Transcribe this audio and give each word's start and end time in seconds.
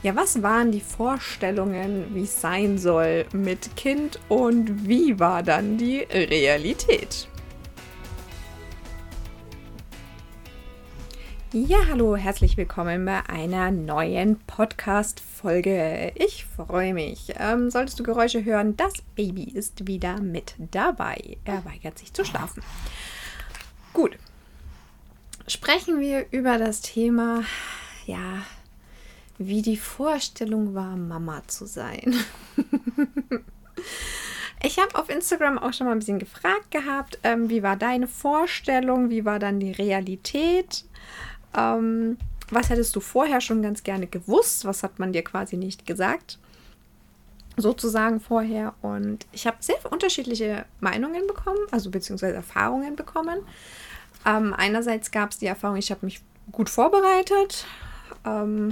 Ja, 0.00 0.14
was 0.14 0.44
waren 0.44 0.70
die 0.70 0.80
Vorstellungen, 0.80 2.14
wie 2.14 2.22
es 2.22 2.40
sein 2.40 2.78
soll 2.78 3.26
mit 3.32 3.74
Kind 3.74 4.20
und 4.28 4.86
wie 4.88 5.18
war 5.18 5.42
dann 5.42 5.76
die 5.76 5.98
Realität? 6.02 7.26
Ja, 11.52 11.78
hallo, 11.90 12.14
herzlich 12.14 12.56
willkommen 12.56 13.06
bei 13.06 13.28
einer 13.28 13.72
neuen 13.72 14.38
Podcast-Folge. 14.46 16.12
Ich 16.14 16.44
freue 16.44 16.94
mich. 16.94 17.32
Ähm, 17.36 17.68
solltest 17.68 17.98
du 17.98 18.04
Geräusche 18.04 18.44
hören, 18.44 18.76
das 18.76 18.92
Baby 19.16 19.50
ist 19.50 19.88
wieder 19.88 20.20
mit 20.20 20.54
dabei. 20.70 21.38
Er 21.44 21.64
weigert 21.64 21.98
sich 21.98 22.12
zu 22.12 22.24
schlafen. 22.24 22.62
Gut. 23.92 24.16
Sprechen 25.48 25.98
wir 25.98 26.26
über 26.30 26.56
das 26.58 26.82
Thema, 26.82 27.42
ja, 28.06 28.44
wie 29.38 29.62
die 29.62 29.76
Vorstellung 29.76 30.74
war, 30.74 30.96
Mama 30.96 31.42
zu 31.46 31.66
sein. 31.66 32.14
ich 34.62 34.78
habe 34.78 34.96
auf 34.96 35.08
Instagram 35.08 35.58
auch 35.58 35.72
schon 35.72 35.86
mal 35.86 35.92
ein 35.92 36.00
bisschen 36.00 36.18
gefragt 36.18 36.70
gehabt, 36.70 37.18
ähm, 37.22 37.48
wie 37.48 37.62
war 37.62 37.76
deine 37.76 38.08
Vorstellung, 38.08 39.10
wie 39.10 39.24
war 39.24 39.38
dann 39.38 39.60
die 39.60 39.72
Realität? 39.72 40.84
Ähm, 41.56 42.18
was 42.50 42.70
hättest 42.70 42.96
du 42.96 43.00
vorher 43.00 43.40
schon 43.40 43.62
ganz 43.62 43.82
gerne 43.84 44.06
gewusst? 44.06 44.64
Was 44.64 44.82
hat 44.82 44.98
man 44.98 45.12
dir 45.12 45.22
quasi 45.22 45.56
nicht 45.56 45.86
gesagt? 45.86 46.38
Sozusagen 47.56 48.20
vorher. 48.20 48.74
Und 48.82 49.26
ich 49.32 49.46
habe 49.46 49.58
sehr 49.60 49.76
unterschiedliche 49.90 50.64
Meinungen 50.80 51.26
bekommen, 51.26 51.60
also 51.70 51.90
beziehungsweise 51.90 52.34
Erfahrungen 52.34 52.96
bekommen. 52.96 53.40
Ähm, 54.26 54.54
einerseits 54.54 55.10
gab 55.10 55.30
es 55.30 55.38
die 55.38 55.46
Erfahrung, 55.46 55.76
ich 55.76 55.90
habe 55.90 56.06
mich 56.06 56.20
gut 56.50 56.70
vorbereitet. 56.70 57.66
Ähm, 58.24 58.70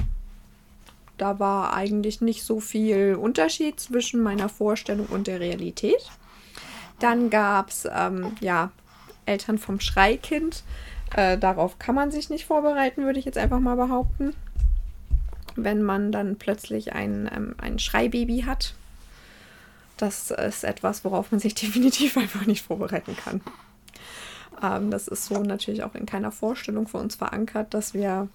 da 1.19 1.39
war 1.39 1.75
eigentlich 1.75 2.21
nicht 2.21 2.45
so 2.45 2.61
viel 2.61 3.15
Unterschied 3.15 3.81
zwischen 3.81 4.23
meiner 4.23 4.49
Vorstellung 4.49 5.07
und 5.07 5.27
der 5.27 5.41
Realität. 5.41 6.11
Dann 6.99 7.31
gab 7.31 7.71
es 7.71 7.89
ähm, 7.91 8.37
ja, 8.41 8.71
Eltern 9.27 9.59
vom 9.59 9.81
Schreikind. 9.81 10.63
Äh, 11.15 11.39
darauf 11.39 11.79
kann 11.79 11.95
man 11.95 12.11
sich 12.11 12.31
nicht 12.31 12.47
vorbereiten, 12.47 13.05
würde 13.05 13.19
ich 13.19 13.25
jetzt 13.25 13.39
einfach 13.39 13.61
mal 13.61 13.77
behaupten. 13.77 14.35
Wenn 15.55 15.83
man 15.83 16.13
dann 16.13 16.37
plötzlich 16.37 16.93
ein, 16.93 17.31
ähm, 17.35 17.55
ein 17.59 17.79
Schreibaby 17.79 18.45
hat. 18.47 18.75
Das 19.97 20.31
ist 20.31 20.65
etwas, 20.65 21.05
worauf 21.05 21.31
man 21.31 21.41
sich 21.41 21.55
definitiv 21.57 22.17
einfach 22.17 22.47
nicht 22.47 22.63
vorbereiten 22.63 23.17
kann. 23.17 23.41
Ähm, 24.63 24.91
das 24.91 25.09
ist 25.09 25.27
so 25.27 25.43
natürlich 25.43 25.83
auch 25.83 25.95
in 25.95 26.07
keiner 26.07 26.33
Vorstellung 26.33 26.89
für 26.89 26.99
uns 26.99 27.17
verankert, 27.17 27.75
dass 27.75 27.95
wir 27.95 28.29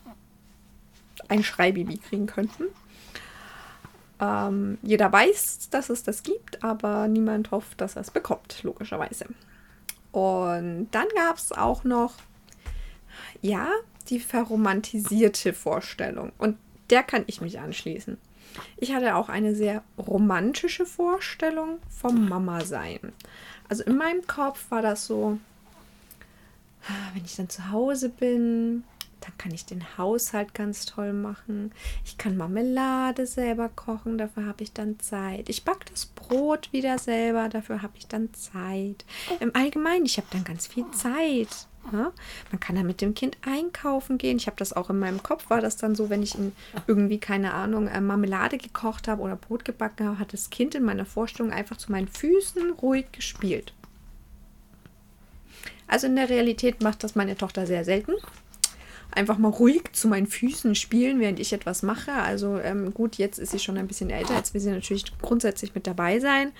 ein 1.27 1.43
Schreibaby 1.43 1.97
kriegen 1.97 2.27
könnten. 2.27 2.65
Ähm, 4.19 4.77
jeder 4.81 5.11
weiß, 5.11 5.69
dass 5.71 5.89
es 5.89 6.03
das 6.03 6.23
gibt, 6.23 6.63
aber 6.63 7.07
niemand 7.07 7.51
hofft, 7.51 7.81
dass 7.81 7.95
er 7.95 8.01
es 8.01 8.11
bekommt, 8.11 8.61
logischerweise. 8.63 9.25
Und 10.11 10.89
dann 10.91 11.07
gab 11.15 11.37
es 11.37 11.51
auch 11.51 11.83
noch, 11.83 12.13
ja, 13.41 13.67
die 14.09 14.19
verromantisierte 14.19 15.53
Vorstellung. 15.53 16.31
Und 16.37 16.57
der 16.89 17.03
kann 17.03 17.23
ich 17.27 17.41
mich 17.41 17.59
anschließen. 17.59 18.17
Ich 18.77 18.93
hatte 18.93 19.15
auch 19.15 19.29
eine 19.29 19.55
sehr 19.55 19.83
romantische 19.97 20.85
Vorstellung 20.85 21.79
vom 21.89 22.27
Mama-Sein. 22.27 23.13
Also 23.69 23.83
in 23.83 23.97
meinem 23.97 24.27
Kopf 24.27 24.69
war 24.69 24.81
das 24.81 25.05
so, 25.05 25.39
wenn 27.13 27.23
ich 27.23 27.35
dann 27.37 27.49
zu 27.49 27.71
Hause 27.71 28.09
bin, 28.09 28.83
dann 29.21 29.37
kann 29.37 29.53
ich 29.53 29.65
den 29.65 29.97
Haushalt 29.97 30.53
ganz 30.53 30.85
toll 30.85 31.13
machen. 31.13 31.71
Ich 32.03 32.17
kann 32.17 32.37
Marmelade 32.37 33.25
selber 33.25 33.69
kochen, 33.69 34.17
dafür 34.17 34.45
habe 34.45 34.63
ich 34.63 34.73
dann 34.73 34.99
Zeit. 34.99 35.47
Ich 35.49 35.63
backe 35.63 35.85
das 35.91 36.07
Brot 36.07 36.69
wieder 36.73 36.97
selber, 36.97 37.47
dafür 37.47 37.81
habe 37.81 37.93
ich 37.97 38.07
dann 38.07 38.33
Zeit. 38.33 39.05
Im 39.39 39.55
Allgemeinen, 39.55 40.05
ich 40.05 40.17
habe 40.17 40.27
dann 40.31 40.43
ganz 40.43 40.67
viel 40.67 40.89
Zeit. 40.91 41.67
Ja? 41.91 42.11
Man 42.51 42.59
kann 42.59 42.75
dann 42.75 42.87
mit 42.87 43.01
dem 43.01 43.13
Kind 43.13 43.37
einkaufen 43.45 44.17
gehen. 44.17 44.37
Ich 44.37 44.47
habe 44.47 44.57
das 44.57 44.73
auch 44.73 44.89
in 44.89 44.99
meinem 44.99 45.23
Kopf, 45.23 45.49
war 45.49 45.61
das 45.61 45.77
dann 45.77 45.95
so, 45.95 46.09
wenn 46.09 46.23
ich 46.23 46.35
irgendwie, 46.87 47.19
keine 47.19 47.53
Ahnung, 47.53 47.87
äh, 47.87 48.01
Marmelade 48.01 48.57
gekocht 48.57 49.07
habe 49.07 49.21
oder 49.21 49.35
Brot 49.35 49.65
gebacken 49.65 50.07
habe, 50.07 50.19
hat 50.19 50.33
das 50.33 50.49
Kind 50.49 50.75
in 50.75 50.83
meiner 50.83 51.05
Vorstellung 51.05 51.51
einfach 51.51 51.77
zu 51.77 51.91
meinen 51.91 52.07
Füßen 52.07 52.71
ruhig 52.71 53.05
gespielt. 53.11 53.73
Also 55.87 56.07
in 56.07 56.15
der 56.15 56.29
Realität 56.29 56.81
macht 56.81 57.03
das 57.03 57.15
meine 57.15 57.35
Tochter 57.35 57.67
sehr 57.67 57.83
selten 57.83 58.13
einfach 59.11 59.37
mal 59.37 59.49
ruhig 59.49 59.83
zu 59.93 60.07
meinen 60.07 60.27
Füßen 60.27 60.75
spielen, 60.75 61.19
während 61.19 61.39
ich 61.39 61.53
etwas 61.53 61.83
mache. 61.83 62.13
Also 62.13 62.59
ähm, 62.59 62.93
gut, 62.93 63.17
jetzt 63.17 63.39
ist 63.39 63.51
sie 63.51 63.59
schon 63.59 63.77
ein 63.77 63.87
bisschen 63.87 64.09
älter, 64.09 64.35
jetzt 64.35 64.53
will 64.53 64.61
sie 64.61 64.71
natürlich 64.71 65.05
grundsätzlich 65.21 65.75
mit 65.75 65.87
dabei 65.87 66.19
sein. 66.19 66.51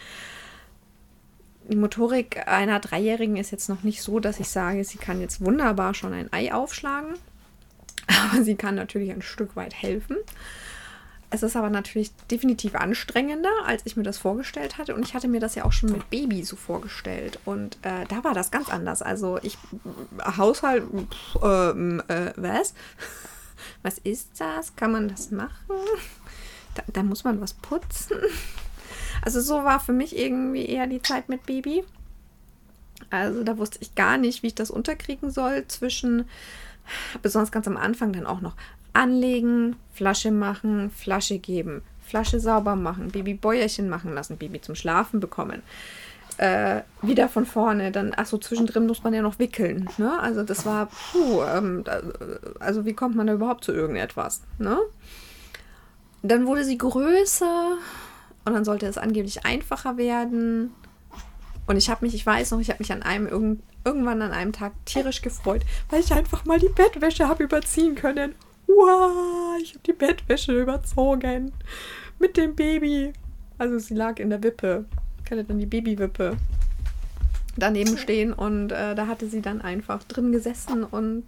Die 1.70 1.76
Motorik 1.78 2.48
einer 2.48 2.80
Dreijährigen 2.80 3.38
ist 3.38 3.52
jetzt 3.52 3.70
noch 3.70 3.84
nicht 3.84 4.02
so, 4.02 4.20
dass 4.20 4.40
ich 4.40 4.50
sage, 4.50 4.84
sie 4.84 4.98
kann 4.98 5.22
jetzt 5.22 5.44
wunderbar 5.44 5.94
schon 5.94 6.14
ein 6.14 6.32
Ei 6.34 6.54
aufschlagen. 6.54 7.14
Aber 8.08 8.44
sie 8.44 8.56
kann 8.56 8.76
natürlich 8.76 9.12
ein 9.12 9.22
Stück 9.22 9.56
weit 9.56 9.74
helfen. 9.74 10.18
Es 11.34 11.44
ist 11.44 11.56
aber 11.56 11.70
natürlich 11.70 12.12
definitiv 12.30 12.76
anstrengender, 12.76 13.50
als 13.66 13.84
ich 13.86 13.96
mir 13.96 14.04
das 14.04 14.18
vorgestellt 14.18 14.78
hatte. 14.78 14.94
Und 14.94 15.08
ich 15.08 15.14
hatte 15.14 15.30
mir 15.30 15.40
das 15.40 15.56
ja 15.56 15.64
auch 15.64 15.72
schon 15.72 15.94
mit 15.94 16.10
Baby 16.10 16.44
so 16.44 16.58
vorgestellt. 16.58 17.40
Und 17.46 17.78
äh, 17.84 18.04
da 18.10 18.26
war 18.26 18.34
das 18.34 18.52
ganz 18.52 18.70
anders. 18.70 19.02
Also 19.02 19.40
ich, 19.42 19.58
Haushalt, 20.38 20.84
ähm, 21.42 22.04
äh, 22.10 22.34
was? 22.36 22.74
Was 23.84 24.00
ist 24.00 24.30
das? 24.40 24.76
Kann 24.76 24.92
man 24.92 25.08
das 25.08 25.32
machen? 25.32 25.56
Da, 26.76 26.84
da 26.92 27.04
muss 27.04 27.24
man 27.24 27.42
was 27.42 27.54
putzen. 27.54 28.18
Also 29.22 29.40
so 29.40 29.64
war 29.64 29.80
für 29.80 29.94
mich 29.94 30.18
irgendwie 30.18 30.66
eher 30.66 30.88
die 30.88 31.02
Zeit 31.02 31.30
mit 31.30 31.46
Baby. 31.46 31.84
Also 33.12 33.44
da 33.44 33.58
wusste 33.58 33.78
ich 33.82 33.94
gar 33.94 34.18
nicht, 34.18 34.42
wie 34.42 34.48
ich 34.48 34.56
das 34.56 34.72
unterkriegen 34.72 35.32
soll 35.32 35.68
zwischen, 35.68 36.26
besonders 37.22 37.52
ganz 37.52 37.68
am 37.68 37.78
Anfang 37.78 38.14
dann 38.14 38.26
auch 38.26 38.42
noch 38.42 38.56
anlegen, 38.94 39.76
Flasche 39.94 40.32
machen, 40.32 40.92
Flasche 40.92 41.38
geben, 41.38 41.82
Flasche 42.06 42.40
sauber 42.40 42.76
machen, 42.76 43.10
Baby 43.10 43.34
Bäuerchen 43.34 43.90
machen 43.90 44.14
lassen, 44.14 44.38
Baby 44.38 44.62
zum 44.62 44.76
Schlafen 44.76 45.20
bekommen. 45.20 45.62
Äh, 46.38 46.82
wieder 47.02 47.30
von 47.30 47.46
vorne, 47.46 47.92
dann, 47.92 48.14
achso, 48.14 48.38
zwischendrin 48.38 48.88
muss 48.88 49.04
man 49.04 49.14
ja 49.14 49.22
noch 49.22 49.38
wickeln. 49.38 49.90
Ne? 49.98 50.20
Also 50.20 50.44
das 50.44 50.66
war, 50.66 50.88
puh, 50.88 51.44
ähm, 51.44 51.84
also 52.60 52.86
wie 52.86 52.94
kommt 52.94 53.16
man 53.16 53.28
da 53.28 53.34
überhaupt 53.34 53.64
zu 53.64 53.74
irgendetwas? 53.74 54.42
Ne? 54.58 54.78
Dann 56.24 56.46
wurde 56.48 56.64
sie 56.64 56.78
größer 56.78 57.78
und 58.46 58.54
dann 58.54 58.66
sollte 58.66 58.88
es 58.88 58.98
angeblich 58.98 59.46
einfacher 59.46 59.98
werden. 59.98 60.74
Und 61.68 61.78
ich 61.78 61.90
habe 61.90 62.06
mich, 62.06 62.16
ich 62.16 62.26
weiß 62.26 62.52
noch, 62.52 62.60
ich 62.60 62.70
habe 62.70 62.80
mich 62.80 62.92
an 62.92 63.04
einem 63.04 63.60
irgendwann 63.84 64.22
an 64.22 64.32
einem 64.32 64.52
Tag 64.52 64.74
tierisch 64.86 65.22
gefreut, 65.22 65.62
weil 65.90 66.00
ich 66.00 66.14
einfach 66.14 66.46
mal 66.46 66.60
die 66.60 66.70
Bettwäsche 66.70 67.28
habe 67.28 67.44
überziehen 67.44 67.96
können. 67.96 68.36
Ich 69.62 69.74
habe 69.74 69.84
die 69.86 69.94
Bettwäsche 69.94 70.60
überzogen. 70.60 71.52
Mit 72.20 72.38
dem 72.38 72.56
Baby. 72.56 73.14
Also 73.58 73.80
sie 73.80 73.94
lag 73.94 74.20
in 74.20 74.30
der 74.30 74.44
Wippe. 74.44 74.86
Ich 75.24 75.32
hatte 75.32 75.44
dann 75.44 75.60
die 75.60 75.66
Babywippe 75.66 76.38
daneben 77.58 77.98
stehen 78.00 78.34
und 78.34 78.72
äh, 78.72 78.96
da 78.96 79.08
hatte 79.08 79.28
sie 79.28 79.42
dann 79.42 79.62
einfach 79.62 80.04
drin 80.04 80.32
gesessen 80.32 80.84
und 80.84 81.26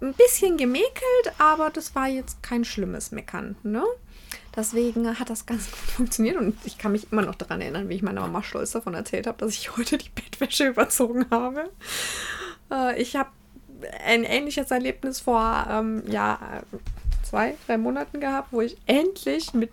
ein 0.00 0.14
bisschen 0.14 0.56
gemäkelt, 0.56 1.32
aber 1.38 1.70
das 1.70 1.94
war 1.94 2.06
jetzt 2.06 2.42
kein 2.42 2.64
schlimmes 2.64 3.10
Meckern, 3.10 3.56
ne? 3.64 3.82
Deswegen 4.54 5.18
hat 5.18 5.30
das 5.30 5.46
ganz 5.46 5.70
gut 5.70 5.78
funktioniert 5.78 6.36
und 6.36 6.56
ich 6.64 6.78
kann 6.78 6.92
mich 6.92 7.10
immer 7.10 7.22
noch 7.22 7.34
daran 7.34 7.60
erinnern, 7.60 7.88
wie 7.88 7.94
ich 7.94 8.02
meiner 8.02 8.20
Mama 8.20 8.42
stolz 8.42 8.72
davon 8.72 8.94
erzählt 8.94 9.26
habe, 9.26 9.38
dass 9.38 9.54
ich 9.54 9.76
heute 9.76 9.98
die 9.98 10.10
Bettwäsche 10.10 10.68
überzogen 10.68 11.26
habe. 11.30 11.70
Äh, 12.70 13.00
ich 13.00 13.16
habe 13.16 13.30
ein 14.04 14.24
ähnliches 14.24 14.70
Erlebnis 14.70 15.20
vor 15.20 15.66
ähm, 15.70 16.02
ja, 16.06 16.38
zwei, 17.22 17.54
drei 17.66 17.78
Monaten 17.78 18.20
gehabt, 18.20 18.48
wo 18.52 18.60
ich 18.60 18.76
endlich 18.86 19.54
mit 19.54 19.70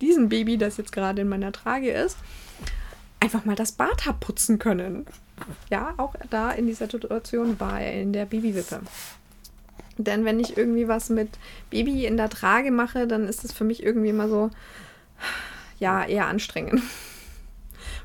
diesem 0.00 0.28
Baby, 0.28 0.58
das 0.58 0.76
jetzt 0.76 0.92
gerade 0.92 1.22
in 1.22 1.28
meiner 1.28 1.52
Trage 1.52 1.90
ist, 1.90 2.16
einfach 3.20 3.44
mal 3.44 3.56
das 3.56 3.72
Bad 3.72 4.06
habe 4.06 4.18
putzen 4.20 4.58
können. 4.58 5.06
Ja, 5.70 5.94
auch 5.96 6.14
da 6.30 6.52
in 6.52 6.66
dieser 6.66 6.88
Situation 6.88 7.58
war 7.58 7.80
er 7.80 8.00
in 8.00 8.12
der 8.12 8.26
Babywippe. 8.26 8.80
Denn 9.96 10.24
wenn 10.24 10.40
ich 10.40 10.56
irgendwie 10.56 10.88
was 10.88 11.08
mit 11.08 11.30
Baby 11.70 12.06
in 12.06 12.16
der 12.16 12.28
Trage 12.28 12.70
mache, 12.70 13.06
dann 13.06 13.28
ist 13.28 13.44
es 13.44 13.52
für 13.52 13.64
mich 13.64 13.82
irgendwie 13.82 14.08
immer 14.10 14.28
so, 14.28 14.50
ja, 15.78 16.04
eher 16.04 16.26
anstrengend. 16.26 16.82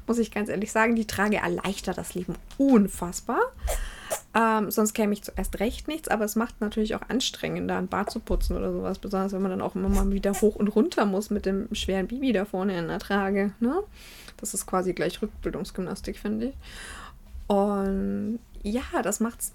muss 0.10 0.18
ich 0.18 0.31
ganz 0.31 0.50
ehrlich 0.50 0.72
sagen. 0.72 0.95
Die 0.95 1.07
Trage 1.07 1.38
erleichtert 1.38 1.98
das 1.98 2.16
Leben 2.16 2.36
unfassbar. 2.57 3.40
Ähm, 4.36 4.70
sonst 4.70 4.94
käme 4.94 5.14
ich 5.14 5.24
zuerst 5.24 5.60
recht 5.60 5.88
nichts, 5.88 6.08
aber 6.08 6.24
es 6.24 6.36
macht 6.36 6.62
natürlich 6.62 6.94
auch 6.94 7.02
anstrengender, 7.10 7.78
ein 7.78 7.88
Bad 7.88 8.12
zu 8.12 8.20
putzen 8.20 8.56
oder 8.56 8.72
sowas. 8.72 9.00
Besonders 9.00 9.34
wenn 9.34 9.42
man 9.42 9.52
dann 9.52 9.62
auch 9.62 9.76
immer 9.76 9.90
mal 9.90 10.12
wieder 10.12 10.34
hoch 10.34 10.56
und 10.56 10.68
runter 10.68 11.06
muss 11.06 11.31
mit 11.31 11.46
dem 11.46 11.68
schweren 11.74 12.08
Bibi 12.08 12.31
da 12.31 12.46
vorne 12.46 12.78
in 12.78 12.88
der 12.88 13.00
Trage. 13.00 13.54
Ne? 13.60 13.81
Das 14.38 14.54
ist 14.54 14.68
quasi 14.68 14.94
gleich 14.94 15.22
Rückbildungsgymnastik, 15.22 16.18
finde 16.18 16.48
ich. 16.48 16.56
Und 17.48 18.40
ja, 18.62 18.84
das 19.02 19.20
macht 19.20 19.40
es 19.40 19.54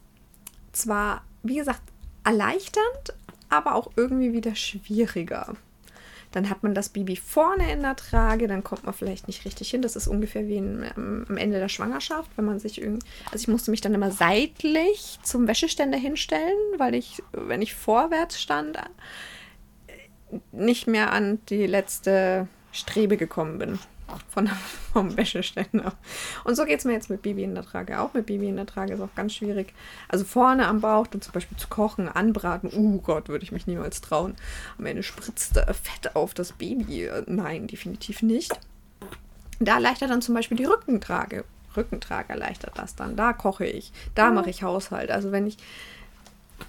zwar, 0.73 1.23
wie 1.45 1.57
gesagt, 1.57 1.83
erleichternd, 2.25 3.15
aber 3.49 3.77
auch 3.77 3.93
irgendwie 3.95 4.33
wieder 4.33 4.57
schwieriger. 4.57 5.55
Dann 6.35 6.51
hat 6.51 6.65
man 6.65 6.75
das 6.75 6.89
Baby 6.89 7.15
vorne 7.15 7.71
in 7.73 7.83
der 7.83 7.95
Trage, 7.95 8.49
dann 8.49 8.65
kommt 8.65 8.85
man 8.85 8.93
vielleicht 8.93 9.29
nicht 9.29 9.45
richtig 9.45 9.71
hin. 9.71 9.83
Das 9.83 9.95
ist 9.95 10.09
ungefähr 10.09 10.49
wie 10.49 10.57
in, 10.57 10.85
ähm, 10.97 11.25
am 11.29 11.37
Ende 11.37 11.61
der 11.61 11.69
Schwangerschaft, 11.69 12.29
wenn 12.37 12.45
man 12.45 12.59
sich 12.59 12.81
irgendwie. 12.81 13.07
Also 13.27 13.43
ich 13.43 13.49
musste 13.49 13.71
mich 13.71 13.81
dann 13.81 13.95
immer 13.95 14.11
seitlich 14.11 15.21
zum 15.23 15.47
Wäscheständer 15.47 15.97
hinstellen, 15.97 16.59
weil 16.77 16.95
ich, 16.95 17.23
wenn 17.33 17.63
ich 17.63 17.75
vorwärts 17.75 18.41
stand, 18.41 18.79
nicht 20.51 20.89
mehr 20.89 21.13
an 21.13 21.39
die 21.49 21.67
letzte 21.67 22.49
Strebe 22.73 23.17
gekommen 23.17 23.59
bin 23.59 23.79
von, 24.29 24.49
vom 24.93 25.17
Wäscheständer. 25.17 25.93
Und 26.45 26.57
so 26.57 26.65
geht 26.65 26.79
es 26.79 26.85
mir 26.85 26.93
jetzt 26.93 27.11
mit 27.11 27.23
Baby 27.23 27.45
in 27.45 27.55
der 27.55 27.65
Trage. 27.65 28.01
Auch 28.01 28.15
mit 28.15 28.27
Baby 28.27 28.49
in 28.49 28.57
der 28.57 28.67
Trage 28.67 28.95
ist 28.95 29.01
auch 29.01 29.15
ganz 29.15 29.35
schwierig. 29.35 29.73
Also 30.09 30.25
vorne 30.25 30.67
am 30.67 30.81
Bauch, 30.81 31.07
dann 31.07 31.23
zum 31.23 31.33
Beispiel 31.33 31.57
zu 31.57 31.69
kochen, 31.69 32.09
anbraten. 32.09 32.71
Oh 32.75 33.01
Gott, 33.01 33.29
würde 33.29 33.45
ich 33.45 33.53
mich 33.53 33.67
niemals 33.67 34.01
trauen. 34.01 34.35
Am 34.79 34.87
Ende 34.87 35.03
spritzt 35.03 35.55
Fett 35.55 36.17
auf 36.17 36.35
das 36.35 36.53
Baby. 36.53 37.11
Nein, 37.27 37.67
definitiv 37.67 38.23
nicht. 38.23 38.59
Da 39.61 39.75
erleichtert 39.75 40.11
dann 40.11 40.23
zum 40.23 40.35
Beispiel 40.35 40.57
die 40.57 40.65
Rückentrage. 40.65 41.45
Rückentrage 41.77 42.33
erleichtert 42.33 42.73
das 42.77 42.95
dann. 42.95 43.17
Da 43.17 43.33
koche 43.33 43.67
ich. 43.67 43.93
Da 44.15 44.31
mache 44.31 44.51
ich 44.51 44.63
Haushalt. 44.63 45.11
Also 45.11 45.33
wenn 45.33 45.47
ich 45.47 45.57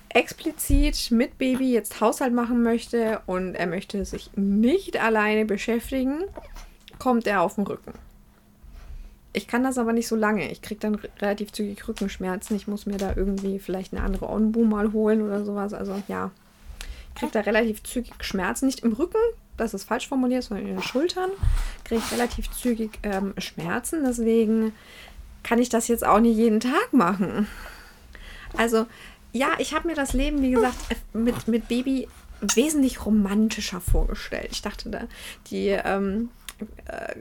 explizit 0.10 1.12
mit 1.12 1.38
Baby 1.38 1.74
jetzt 1.74 2.00
Haushalt 2.00 2.34
machen 2.34 2.64
möchte 2.64 3.22
und 3.26 3.56
er 3.56 3.68
möchte 3.68 4.06
sich 4.06 4.32
nicht 4.36 4.98
alleine 4.98 5.46
beschäftigen, 5.46 6.24
kommt 7.00 7.28
er 7.28 7.42
auf 7.42 7.56
den 7.56 7.66
Rücken. 7.66 7.94
Ich 9.34 9.48
kann 9.48 9.64
das 9.64 9.78
aber 9.78 9.92
nicht 9.92 10.08
so 10.08 10.16
lange. 10.16 10.50
Ich 10.50 10.62
kriege 10.62 10.80
dann 10.80 10.96
relativ 11.20 11.52
zügig 11.52 11.86
Rückenschmerzen. 11.88 12.56
Ich 12.56 12.68
muss 12.68 12.86
mir 12.86 12.98
da 12.98 13.14
irgendwie 13.16 13.60
vielleicht 13.60 13.94
eine 13.94 14.02
andere 14.02 14.30
Onbu 14.30 14.64
mal 14.64 14.94
holen 14.94 15.22
oder 15.22 15.44
sowas. 15.44 15.74
Also 15.74 16.02
ja, 16.08 16.32
ich 17.10 17.20
kriege 17.20 17.34
da 17.34 17.42
relativ 17.42 17.84
zügig 17.84 18.14
Schmerzen. 18.22 18.68
Nicht 18.68 18.80
im 18.80 18.94
Rücken, 18.94 19.20
das 19.58 19.74
ist 19.74 19.84
falsch 19.84 20.08
formuliert, 20.08 20.44
sondern 20.44 20.68
in 20.68 20.76
den 20.76 20.84
Schultern 20.84 21.30
kriege 21.84 22.02
ich 22.06 22.14
relativ 22.14 22.50
zügig 22.52 22.92
ähm, 23.04 23.34
Schmerzen. 23.38 24.06
Deswegen 24.06 24.72
kann 25.44 25.60
ich 25.60 25.68
das 25.68 25.90
jetzt 25.90 26.06
auch 26.06 26.20
nicht 26.20 26.38
jeden 26.38 26.62
Tag 26.62 26.94
machen. 26.94 27.48
Also 28.56 28.86
ja, 29.34 29.50
ich 29.58 29.74
habe 29.74 29.90
mir 29.90 29.96
das 29.96 30.14
Leben, 30.14 30.42
wie 30.42 30.52
gesagt, 30.52 30.78
mit, 31.12 31.50
mit 31.50 31.68
Baby 31.68 32.08
wesentlich 32.40 33.06
romantischer 33.06 33.82
vorgestellt. 33.82 34.50
Ich 34.52 34.62
dachte 34.62 34.90
da, 34.90 35.02
die 35.48 35.68
ähm, 35.68 36.30
äh, 36.86 37.16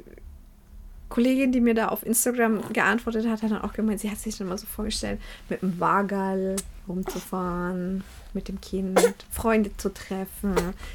Kollegin, 1.09 1.53
die 1.53 1.61
mir 1.61 1.75
da 1.75 1.89
auf 1.89 2.05
Instagram 2.05 2.73
geantwortet 2.73 3.27
hat, 3.27 3.43
hat 3.43 3.51
dann 3.51 3.63
auch 3.63 3.73
gemeint, 3.73 4.01
sie 4.01 4.11
hat 4.11 4.19
sich 4.19 4.37
dann 4.37 4.49
mal 4.49 4.59
so 4.59 4.67
vorgestellt, 4.67 5.21
mit 5.49 5.63
dem 5.63 5.79
Wagal 5.79 6.57
rumzufahren, 6.89 8.03
mit 8.33 8.49
dem 8.49 8.61
Kind, 8.61 9.01
Freunde 9.31 9.71
zu 9.77 9.95
treffen, 9.95 10.55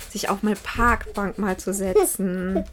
sich 0.10 0.30
auf 0.30 0.44
meine 0.44 0.58
Parkbank 0.58 1.38
mal 1.38 1.58
zu 1.58 1.74
setzen 1.74 2.66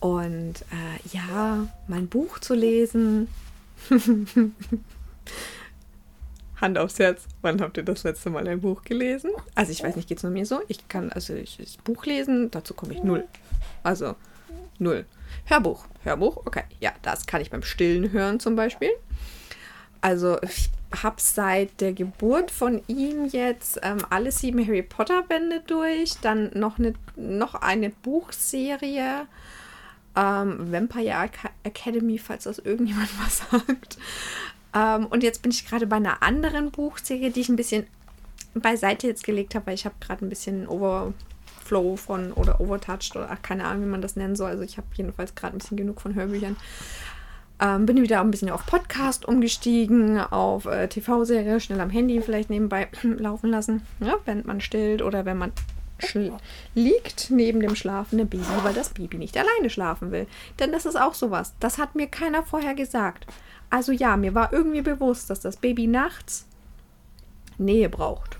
und 0.00 0.54
äh, 0.70 1.08
ja, 1.12 1.66
mein 1.88 2.08
Buch 2.08 2.38
zu 2.38 2.54
lesen. 2.54 3.28
Hand 6.60 6.78
aufs 6.78 6.98
Herz, 6.98 7.24
wann 7.42 7.60
habt 7.60 7.76
ihr 7.76 7.82
das 7.82 8.04
letzte 8.04 8.30
Mal 8.30 8.46
ein 8.46 8.60
Buch 8.60 8.82
gelesen? 8.82 9.30
Also 9.54 9.72
ich 9.72 9.82
weiß 9.82 9.96
nicht, 9.96 10.08
geht 10.08 10.18
es 10.18 10.24
nur 10.24 10.32
mir 10.32 10.46
so? 10.46 10.60
Ich 10.68 10.88
kann 10.88 11.10
also 11.10 11.34
ich, 11.34 11.56
das 11.56 11.76
Buch 11.78 12.04
lesen, 12.04 12.50
dazu 12.50 12.74
komme 12.74 12.92
ich 12.92 13.02
null. 13.02 13.24
Also 13.82 14.14
null. 14.78 15.06
Hörbuch. 15.46 15.86
Hörbuch, 16.04 16.38
okay. 16.44 16.64
Ja, 16.80 16.92
das 17.02 17.26
kann 17.26 17.40
ich 17.40 17.50
beim 17.50 17.62
Stillen 17.62 18.12
hören 18.12 18.40
zum 18.40 18.56
Beispiel. 18.56 18.90
Also 20.00 20.40
ich 20.42 20.70
habe 21.02 21.16
seit 21.18 21.80
der 21.80 21.92
Geburt 21.92 22.50
von 22.50 22.82
ihm 22.88 23.26
jetzt 23.26 23.78
ähm, 23.82 23.98
alle 24.10 24.32
sieben 24.32 24.66
Harry 24.66 24.82
Potter 24.82 25.22
Bände 25.22 25.62
durch, 25.66 26.14
dann 26.20 26.50
noch 26.54 26.78
eine, 26.78 26.94
noch 27.16 27.54
eine 27.54 27.90
Buchserie, 27.90 29.26
ähm, 30.16 30.72
Vampire 30.72 31.30
Academy, 31.62 32.18
falls 32.18 32.44
das 32.44 32.58
irgendjemand 32.58 33.08
was 33.24 33.42
sagt. 33.50 33.98
Ähm, 34.74 35.06
und 35.06 35.22
jetzt 35.22 35.42
bin 35.42 35.50
ich 35.50 35.66
gerade 35.66 35.86
bei 35.86 35.96
einer 35.96 36.22
anderen 36.22 36.70
Buchserie, 36.70 37.30
die 37.30 37.40
ich 37.40 37.48
ein 37.48 37.56
bisschen 37.56 37.86
beiseite 38.54 39.06
jetzt 39.06 39.24
gelegt 39.24 39.54
habe, 39.54 39.66
weil 39.66 39.74
ich 39.74 39.84
habe 39.84 39.94
gerade 40.00 40.24
ein 40.24 40.28
bisschen 40.28 40.66
Over 40.66 41.12
Flow 41.64 41.96
von 41.96 42.32
oder 42.32 42.60
Overtouched 42.60 43.14
oder 43.14 43.28
ach, 43.30 43.42
keine 43.42 43.64
Ahnung, 43.64 43.84
wie 43.84 43.90
man 43.90 44.02
das 44.02 44.16
nennen 44.16 44.34
soll. 44.34 44.50
Also 44.50 44.64
ich 44.64 44.76
habe 44.76 44.88
jedenfalls 44.94 45.34
gerade 45.34 45.56
ein 45.56 45.58
bisschen 45.58 45.76
genug 45.76 46.00
von 46.00 46.14
Hörbüchern. 46.14 46.56
Ähm, 47.60 47.86
bin 47.86 48.00
wieder 48.00 48.20
ein 48.20 48.30
bisschen 48.30 48.50
auf 48.50 48.64
Podcast 48.64 49.26
umgestiegen, 49.26 50.18
auf 50.18 50.64
äh, 50.64 50.88
TV-Serie, 50.88 51.60
schnell 51.60 51.80
am 51.80 51.90
Handy 51.90 52.22
vielleicht 52.22 52.48
nebenbei 52.48 52.88
laufen 53.02 53.50
lassen, 53.50 53.82
ja, 54.00 54.14
wenn 54.24 54.44
man 54.46 54.60
stillt 54.60 55.02
oder 55.02 55.26
wenn 55.26 55.36
man 55.36 55.52
liegt 56.74 57.30
neben 57.30 57.60
dem 57.60 57.74
schlafenden 57.74 58.28
Baby, 58.28 58.44
weil 58.62 58.74
das 58.74 58.90
Baby 58.90 59.18
nicht 59.18 59.36
alleine 59.36 59.70
schlafen 59.70 60.12
will. 60.12 60.26
Denn 60.58 60.72
das 60.72 60.86
ist 60.86 60.96
auch 60.96 61.14
sowas. 61.14 61.54
Das 61.60 61.78
hat 61.78 61.94
mir 61.94 62.06
keiner 62.06 62.42
vorher 62.42 62.74
gesagt. 62.74 63.26
Also 63.70 63.92
ja, 63.92 64.16
mir 64.16 64.34
war 64.34 64.52
irgendwie 64.52 64.82
bewusst, 64.82 65.30
dass 65.30 65.40
das 65.40 65.56
Baby 65.56 65.86
nachts 65.86 66.46
Nähe 67.58 67.88
braucht. 67.88 68.38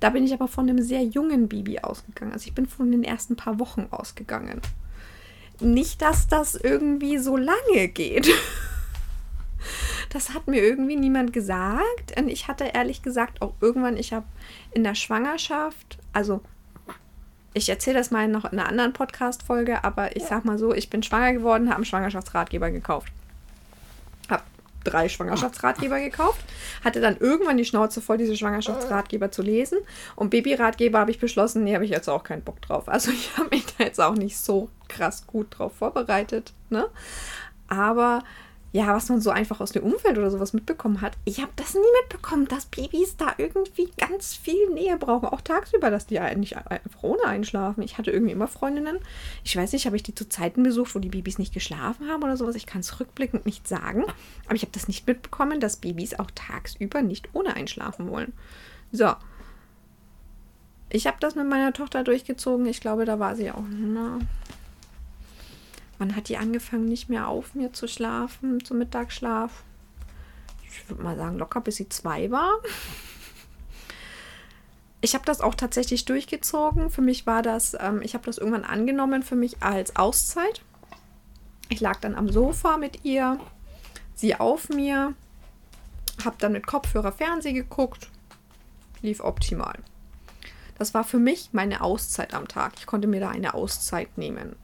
Da 0.00 0.10
bin 0.10 0.24
ich 0.24 0.32
aber 0.32 0.48
von 0.48 0.68
einem 0.68 0.82
sehr 0.82 1.04
jungen 1.04 1.48
Baby 1.48 1.78
ausgegangen. 1.80 2.32
Also 2.32 2.48
ich 2.48 2.54
bin 2.54 2.66
von 2.66 2.90
den 2.90 3.04
ersten 3.04 3.36
paar 3.36 3.58
Wochen 3.58 3.86
ausgegangen. 3.90 4.60
Nicht, 5.60 6.00
dass 6.00 6.26
das 6.26 6.54
irgendwie 6.54 7.18
so 7.18 7.36
lange 7.36 7.88
geht. 7.88 8.28
Das 10.12 10.34
hat 10.34 10.48
mir 10.48 10.60
irgendwie 10.60 10.96
niemand 10.96 11.32
gesagt. 11.32 12.18
Und 12.18 12.28
ich 12.28 12.48
hatte 12.48 12.64
ehrlich 12.64 13.02
gesagt 13.02 13.42
auch 13.42 13.54
irgendwann, 13.60 13.96
ich 13.96 14.12
habe 14.12 14.26
in 14.72 14.82
der 14.82 14.96
Schwangerschaft, 14.96 15.98
also 16.12 16.40
ich 17.54 17.68
erzähle 17.68 17.98
das 17.98 18.10
mal 18.10 18.28
noch 18.28 18.44
in 18.44 18.58
einer 18.58 18.68
anderen 18.68 18.92
Podcast-Folge, 18.92 19.84
aber 19.84 20.16
ich 20.16 20.24
sag 20.24 20.44
mal 20.44 20.58
so, 20.58 20.72
ich 20.74 20.90
bin 20.90 21.02
schwanger 21.02 21.32
geworden, 21.32 21.68
habe 21.68 21.76
einen 21.76 21.84
Schwangerschaftsratgeber 21.84 22.70
gekauft 22.70 23.12
drei 24.84 25.08
Schwangerschaftsratgeber 25.08 26.00
gekauft, 26.00 26.40
hatte 26.84 27.00
dann 27.00 27.16
irgendwann 27.18 27.56
die 27.56 27.64
Schnauze 27.64 28.00
voll, 28.00 28.18
diese 28.18 28.36
Schwangerschaftsratgeber 28.36 29.30
zu 29.30 29.42
lesen. 29.42 29.78
Und 30.16 30.30
Babyratgeber 30.30 30.98
habe 30.98 31.10
ich 31.10 31.18
beschlossen, 31.18 31.64
nee, 31.64 31.74
habe 31.74 31.84
ich 31.84 31.90
jetzt 31.90 32.08
auch 32.08 32.24
keinen 32.24 32.42
Bock 32.42 32.60
drauf. 32.62 32.88
Also 32.88 33.10
ich 33.12 33.36
habe 33.36 33.48
mich 33.50 33.66
da 33.66 33.84
jetzt 33.84 34.00
auch 34.00 34.14
nicht 34.14 34.38
so 34.38 34.68
krass 34.88 35.26
gut 35.26 35.58
drauf 35.58 35.76
vorbereitet. 35.76 36.52
Ne? 36.68 36.86
Aber 37.68 38.24
ja, 38.72 38.94
was 38.94 39.08
man 39.08 39.20
so 39.20 39.30
einfach 39.30 39.60
aus 39.60 39.72
dem 39.72 39.82
Umfeld 39.82 40.16
oder 40.16 40.30
sowas 40.30 40.52
mitbekommen 40.52 41.00
hat. 41.00 41.16
Ich 41.24 41.40
habe 41.40 41.50
das 41.56 41.74
nie 41.74 41.80
mitbekommen, 42.02 42.46
dass 42.46 42.66
Babys 42.66 43.16
da 43.16 43.34
irgendwie 43.36 43.90
ganz 43.98 44.36
viel 44.36 44.70
Nähe 44.70 44.96
brauchen, 44.96 45.28
auch 45.28 45.40
tagsüber, 45.40 45.90
dass 45.90 46.06
die 46.06 46.20
nicht 46.36 46.56
einfach 46.56 47.02
ohne 47.02 47.24
einschlafen. 47.24 47.82
Ich 47.82 47.98
hatte 47.98 48.12
irgendwie 48.12 48.32
immer 48.32 48.46
Freundinnen. 48.46 48.98
Ich 49.42 49.56
weiß 49.56 49.72
nicht, 49.72 49.86
habe 49.86 49.96
ich 49.96 50.04
die 50.04 50.14
zu 50.14 50.28
Zeiten 50.28 50.62
besucht, 50.62 50.94
wo 50.94 51.00
die 51.00 51.08
Babys 51.08 51.38
nicht 51.38 51.52
geschlafen 51.52 52.08
haben 52.08 52.22
oder 52.22 52.36
sowas. 52.36 52.54
Ich 52.54 52.66
kann 52.66 52.80
es 52.80 53.00
rückblickend 53.00 53.44
nicht 53.44 53.66
sagen, 53.66 54.04
aber 54.46 54.54
ich 54.54 54.62
habe 54.62 54.72
das 54.72 54.86
nicht 54.86 55.04
mitbekommen, 55.04 55.58
dass 55.58 55.78
Babys 55.78 56.16
auch 56.18 56.30
tagsüber 56.36 57.02
nicht 57.02 57.28
ohne 57.32 57.56
einschlafen 57.56 58.08
wollen. 58.08 58.32
So. 58.92 59.14
Ich 60.92 61.06
habe 61.06 61.16
das 61.20 61.34
mit 61.34 61.48
meiner 61.48 61.72
Tochter 61.72 62.04
durchgezogen. 62.04 62.66
Ich 62.66 62.80
glaube, 62.80 63.04
da 63.04 63.18
war 63.18 63.34
sie 63.34 63.50
auch, 63.50 63.64
na, 63.68 64.18
Wann 66.00 66.16
hat 66.16 66.30
die 66.30 66.38
angefangen, 66.38 66.86
nicht 66.86 67.10
mehr 67.10 67.28
auf 67.28 67.54
mir 67.54 67.74
zu 67.74 67.86
schlafen, 67.86 68.64
zum 68.64 68.78
Mittagsschlaf? 68.78 69.52
Ich 70.64 70.88
würde 70.88 71.02
mal 71.02 71.14
sagen, 71.14 71.36
locker 71.36 71.60
bis 71.60 71.76
sie 71.76 71.90
zwei 71.90 72.30
war. 72.30 72.50
Ich 75.02 75.12
habe 75.14 75.26
das 75.26 75.42
auch 75.42 75.54
tatsächlich 75.54 76.06
durchgezogen. 76.06 76.88
Für 76.88 77.02
mich 77.02 77.26
war 77.26 77.42
das, 77.42 77.76
ähm, 77.78 78.00
ich 78.02 78.14
habe 78.14 78.24
das 78.24 78.38
irgendwann 78.38 78.64
angenommen 78.64 79.22
für 79.22 79.36
mich 79.36 79.62
als 79.62 79.94
Auszeit. 79.96 80.62
Ich 81.68 81.80
lag 81.80 82.00
dann 82.00 82.14
am 82.14 82.30
Sofa 82.30 82.78
mit 82.78 83.04
ihr, 83.04 83.38
sie 84.14 84.36
auf 84.36 84.70
mir, 84.70 85.12
habe 86.24 86.36
dann 86.38 86.52
mit 86.52 86.66
Kopfhörer 86.66 87.12
Fernsehen 87.12 87.56
geguckt, 87.56 88.08
lief 89.02 89.20
optimal. 89.20 89.78
Das 90.78 90.94
war 90.94 91.04
für 91.04 91.18
mich 91.18 91.50
meine 91.52 91.82
Auszeit 91.82 92.32
am 92.32 92.48
Tag. 92.48 92.72
Ich 92.78 92.86
konnte 92.86 93.06
mir 93.06 93.20
da 93.20 93.28
eine 93.28 93.52
Auszeit 93.52 94.16
nehmen 94.16 94.56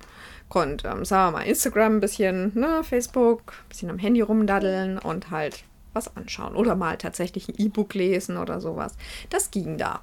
konnte, 0.48 0.88
ähm, 0.88 1.04
sagen 1.04 1.32
wir 1.32 1.38
mal, 1.38 1.46
Instagram 1.46 1.96
ein 1.96 2.00
bisschen, 2.00 2.52
ne, 2.58 2.82
Facebook, 2.84 3.54
ein 3.64 3.68
bisschen 3.68 3.90
am 3.90 3.98
Handy 3.98 4.20
rumdaddeln 4.20 4.98
und 4.98 5.30
halt 5.30 5.64
was 5.92 6.16
anschauen. 6.16 6.54
Oder 6.54 6.76
mal 6.76 6.96
tatsächlich 6.98 7.48
ein 7.48 7.54
E-Book 7.58 7.94
lesen 7.94 8.36
oder 8.36 8.60
sowas. 8.60 8.94
Das 9.30 9.50
ging 9.50 9.78
da. 9.78 10.02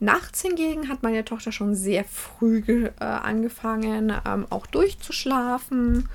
Nachts 0.00 0.42
hingegen 0.42 0.88
hat 0.88 1.02
meine 1.02 1.24
Tochter 1.24 1.50
schon 1.50 1.74
sehr 1.74 2.04
früh 2.04 2.62
äh, 3.00 3.04
angefangen, 3.04 4.12
ähm, 4.24 4.46
auch 4.50 4.66
durchzuschlafen. 4.66 6.08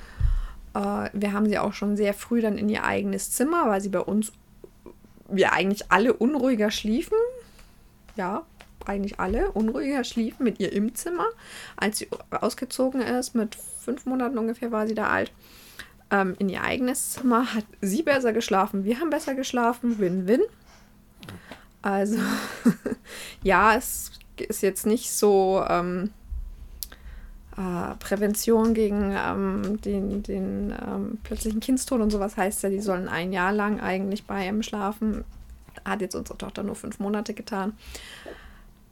Äh, 0.73 1.09
wir 1.11 1.33
haben 1.33 1.49
sie 1.49 1.59
auch 1.59 1.73
schon 1.73 1.97
sehr 1.97 2.13
früh 2.13 2.41
dann 2.41 2.57
in 2.57 2.69
ihr 2.69 2.85
eigenes 2.85 3.31
Zimmer, 3.31 3.67
weil 3.67 3.81
sie 3.81 3.89
bei 3.89 3.99
uns, 3.99 4.31
wir 5.27 5.51
eigentlich 5.51 5.91
alle 5.91 6.13
unruhiger 6.13 6.71
schliefen. 6.71 7.17
Ja, 8.15 8.43
eigentlich 8.87 9.19
alle 9.19 9.51
unruhiger 9.51 10.03
schliefen 10.03 10.43
mit 10.43 10.59
ihr 10.59 10.71
im 10.73 10.95
Zimmer. 10.95 11.25
Als 11.75 11.99
sie 11.99 12.07
ausgezogen 12.31 13.01
ist, 13.01 13.35
mit 13.35 13.55
fünf 13.55 14.05
Monaten 14.05 14.37
ungefähr 14.37 14.71
war 14.71 14.87
sie 14.87 14.95
da 14.95 15.07
alt, 15.07 15.31
ähm, 16.11 16.35
in 16.39 16.49
ihr 16.49 16.63
eigenes 16.63 17.11
Zimmer, 17.11 17.53
hat 17.53 17.65
sie 17.81 18.03
besser 18.03 18.33
geschlafen. 18.33 18.83
Wir 18.83 18.99
haben 18.99 19.09
besser 19.09 19.35
geschlafen. 19.35 19.99
Win-win. 19.99 20.41
Also, 21.81 22.17
ja, 23.43 23.75
es 23.75 24.11
ist 24.37 24.61
jetzt 24.61 24.85
nicht 24.85 25.11
so 25.11 25.63
ähm, 25.67 26.11
äh, 27.57 27.95
Prävention 27.99 28.73
gegen 28.73 29.13
ähm, 29.15 29.81
den, 29.81 30.23
den 30.23 30.71
ähm, 30.71 31.17
plötzlichen 31.23 31.59
Kindstod 31.59 32.01
und 32.01 32.09
sowas 32.09 32.37
heißt 32.37 32.63
ja, 32.63 32.69
die 32.69 32.79
sollen 32.79 33.07
ein 33.07 33.33
Jahr 33.33 33.51
lang 33.51 33.79
eigentlich 33.79 34.25
bei 34.25 34.47
ihm 34.47 34.63
schlafen. 34.63 35.23
Hat 35.85 36.01
jetzt 36.01 36.15
unsere 36.15 36.37
Tochter 36.37 36.63
nur 36.63 36.75
fünf 36.75 36.99
Monate 36.99 37.33
getan. 37.33 37.73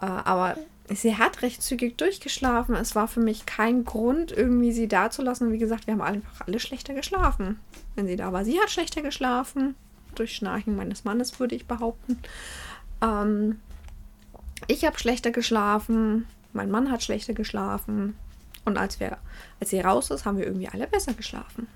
Äh, 0.01 0.05
aber 0.05 0.57
sie 0.89 1.17
hat 1.17 1.41
recht 1.41 1.61
zügig 1.61 1.97
durchgeschlafen. 1.97 2.75
Es 2.75 2.95
war 2.95 3.07
für 3.07 3.19
mich 3.19 3.45
kein 3.45 3.85
Grund, 3.85 4.31
irgendwie 4.31 4.71
sie 4.71 4.87
da 4.87 5.09
zu 5.09 5.21
lassen. 5.21 5.51
Wie 5.51 5.57
gesagt, 5.57 5.87
wir 5.87 5.93
haben 5.93 6.01
einfach 6.01 6.47
alle 6.47 6.59
schlechter 6.59 6.93
geschlafen, 6.93 7.59
wenn 7.95 8.07
sie 8.07 8.15
da 8.15 8.33
war. 8.33 8.43
Sie 8.43 8.59
hat 8.59 8.69
schlechter 8.69 9.01
geschlafen. 9.01 9.75
Durch 10.15 10.35
Schnarchen 10.35 10.75
meines 10.75 11.05
Mannes, 11.05 11.39
würde 11.39 11.55
ich 11.55 11.67
behaupten. 11.67 12.19
Ähm, 13.01 13.61
ich 14.67 14.85
habe 14.85 14.99
schlechter 14.99 15.31
geschlafen, 15.31 16.27
mein 16.53 16.69
Mann 16.69 16.91
hat 16.91 17.03
schlechter 17.03 17.33
geschlafen. 17.33 18.15
Und 18.65 18.77
als 18.77 18.99
wir, 18.99 19.17
als 19.59 19.69
sie 19.69 19.79
raus 19.79 20.11
ist, 20.11 20.25
haben 20.25 20.37
wir 20.37 20.45
irgendwie 20.45 20.67
alle 20.67 20.87
besser 20.87 21.13
geschlafen. 21.13 21.67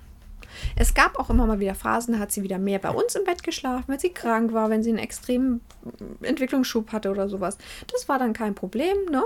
Es 0.76 0.94
gab 0.94 1.18
auch 1.18 1.30
immer 1.30 1.46
mal 1.46 1.60
wieder 1.60 1.74
Phasen, 1.74 2.14
da 2.14 2.20
hat 2.20 2.32
sie 2.32 2.42
wieder 2.42 2.58
mehr 2.58 2.78
bei 2.78 2.90
uns 2.90 3.14
im 3.14 3.24
Bett 3.24 3.42
geschlafen, 3.42 3.84
wenn 3.88 3.98
sie 3.98 4.10
krank 4.10 4.52
war, 4.52 4.70
wenn 4.70 4.82
sie 4.82 4.90
einen 4.90 4.98
extremen 4.98 5.60
Entwicklungsschub 6.22 6.92
hatte 6.92 7.10
oder 7.10 7.28
sowas. 7.28 7.58
Das 7.92 8.08
war 8.08 8.18
dann 8.18 8.32
kein 8.32 8.54
Problem, 8.54 8.96
ne? 9.10 9.22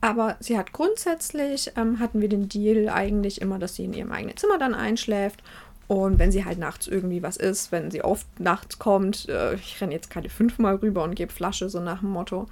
Aber 0.00 0.36
sie 0.40 0.58
hat 0.58 0.72
grundsätzlich, 0.72 1.72
ähm, 1.76 1.98
hatten 1.98 2.20
wir 2.20 2.28
den 2.28 2.48
Deal 2.48 2.88
eigentlich 2.90 3.40
immer, 3.40 3.58
dass 3.58 3.76
sie 3.76 3.84
in 3.84 3.94
ihrem 3.94 4.12
eigenen 4.12 4.36
Zimmer 4.36 4.58
dann 4.58 4.74
einschläft 4.74 5.42
und 5.88 6.18
wenn 6.18 6.32
sie 6.32 6.44
halt 6.44 6.58
nachts 6.58 6.88
irgendwie 6.88 7.22
was 7.22 7.36
ist, 7.36 7.70
wenn 7.70 7.90
sie 7.90 8.02
oft 8.02 8.26
nachts 8.40 8.78
kommt, 8.78 9.28
äh, 9.28 9.54
ich 9.54 9.80
renne 9.80 9.92
jetzt 9.92 10.10
keine 10.10 10.28
fünfmal 10.28 10.76
rüber 10.76 11.04
und 11.04 11.14
gebe 11.14 11.32
Flasche, 11.32 11.68
so 11.68 11.80
nach 11.80 12.00
dem 12.00 12.10
Motto, 12.10 12.48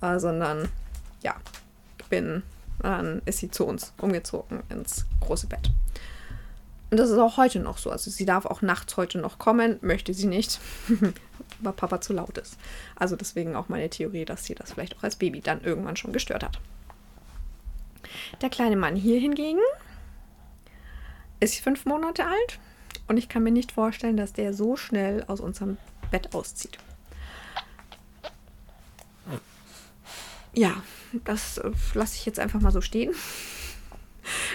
äh, 0.00 0.18
sondern 0.18 0.68
ja, 1.22 1.36
bin, 2.08 2.42
dann 2.80 3.20
ist 3.26 3.38
sie 3.38 3.50
zu 3.50 3.66
uns 3.66 3.92
umgezogen 4.00 4.62
ins 4.70 5.04
große 5.20 5.46
Bett. 5.46 5.70
Und 6.94 6.98
das 6.98 7.10
ist 7.10 7.18
auch 7.18 7.38
heute 7.38 7.58
noch 7.58 7.78
so. 7.78 7.90
Also 7.90 8.08
sie 8.08 8.24
darf 8.24 8.46
auch 8.46 8.62
nachts 8.62 8.96
heute 8.96 9.18
noch 9.18 9.36
kommen, 9.36 9.78
möchte 9.80 10.14
sie 10.14 10.28
nicht, 10.28 10.60
weil 11.58 11.72
Papa 11.72 12.00
zu 12.00 12.12
laut 12.12 12.38
ist. 12.38 12.56
Also 12.94 13.16
deswegen 13.16 13.56
auch 13.56 13.68
meine 13.68 13.90
Theorie, 13.90 14.24
dass 14.24 14.44
sie 14.44 14.54
das 14.54 14.74
vielleicht 14.74 14.96
auch 14.96 15.02
als 15.02 15.16
Baby 15.16 15.40
dann 15.40 15.64
irgendwann 15.64 15.96
schon 15.96 16.12
gestört 16.12 16.44
hat. 16.44 16.60
Der 18.42 18.48
kleine 18.48 18.76
Mann 18.76 18.94
hier 18.94 19.18
hingegen 19.18 19.58
ist 21.40 21.58
fünf 21.58 21.84
Monate 21.84 22.26
alt 22.26 22.60
und 23.08 23.16
ich 23.16 23.28
kann 23.28 23.42
mir 23.42 23.50
nicht 23.50 23.72
vorstellen, 23.72 24.16
dass 24.16 24.32
der 24.32 24.54
so 24.54 24.76
schnell 24.76 25.24
aus 25.26 25.40
unserem 25.40 25.78
Bett 26.12 26.32
auszieht. 26.32 26.78
Ja, 30.52 30.80
das 31.24 31.58
äh, 31.58 31.72
lasse 31.94 32.14
ich 32.14 32.24
jetzt 32.24 32.38
einfach 32.38 32.60
mal 32.60 32.70
so 32.70 32.80
stehen. 32.80 33.16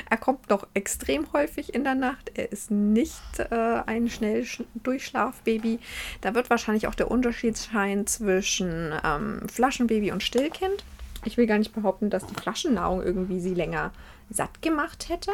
Er 0.09 0.17
kommt 0.17 0.49
noch 0.49 0.67
extrem 0.73 1.31
häufig 1.33 1.73
in 1.73 1.83
der 1.83 1.95
Nacht. 1.95 2.31
Er 2.35 2.51
ist 2.51 2.71
nicht 2.71 3.39
äh, 3.39 3.81
ein 3.85 4.09
schnell 4.09 4.45
Durchschlafbaby. 4.75 5.79
Da 6.21 6.35
wird 6.35 6.49
wahrscheinlich 6.49 6.87
auch 6.87 6.95
der 6.95 7.11
Unterschied 7.11 7.57
scheinen 7.57 8.07
zwischen 8.07 8.93
ähm, 9.03 9.47
Flaschenbaby 9.49 10.11
und 10.11 10.23
Stillkind. 10.23 10.83
Ich 11.25 11.37
will 11.37 11.47
gar 11.47 11.57
nicht 11.57 11.73
behaupten, 11.73 12.09
dass 12.09 12.25
die 12.25 12.35
Flaschennahrung 12.35 13.03
irgendwie 13.03 13.39
sie 13.39 13.53
länger 13.53 13.91
satt 14.29 14.61
gemacht 14.61 15.09
hätte. 15.09 15.31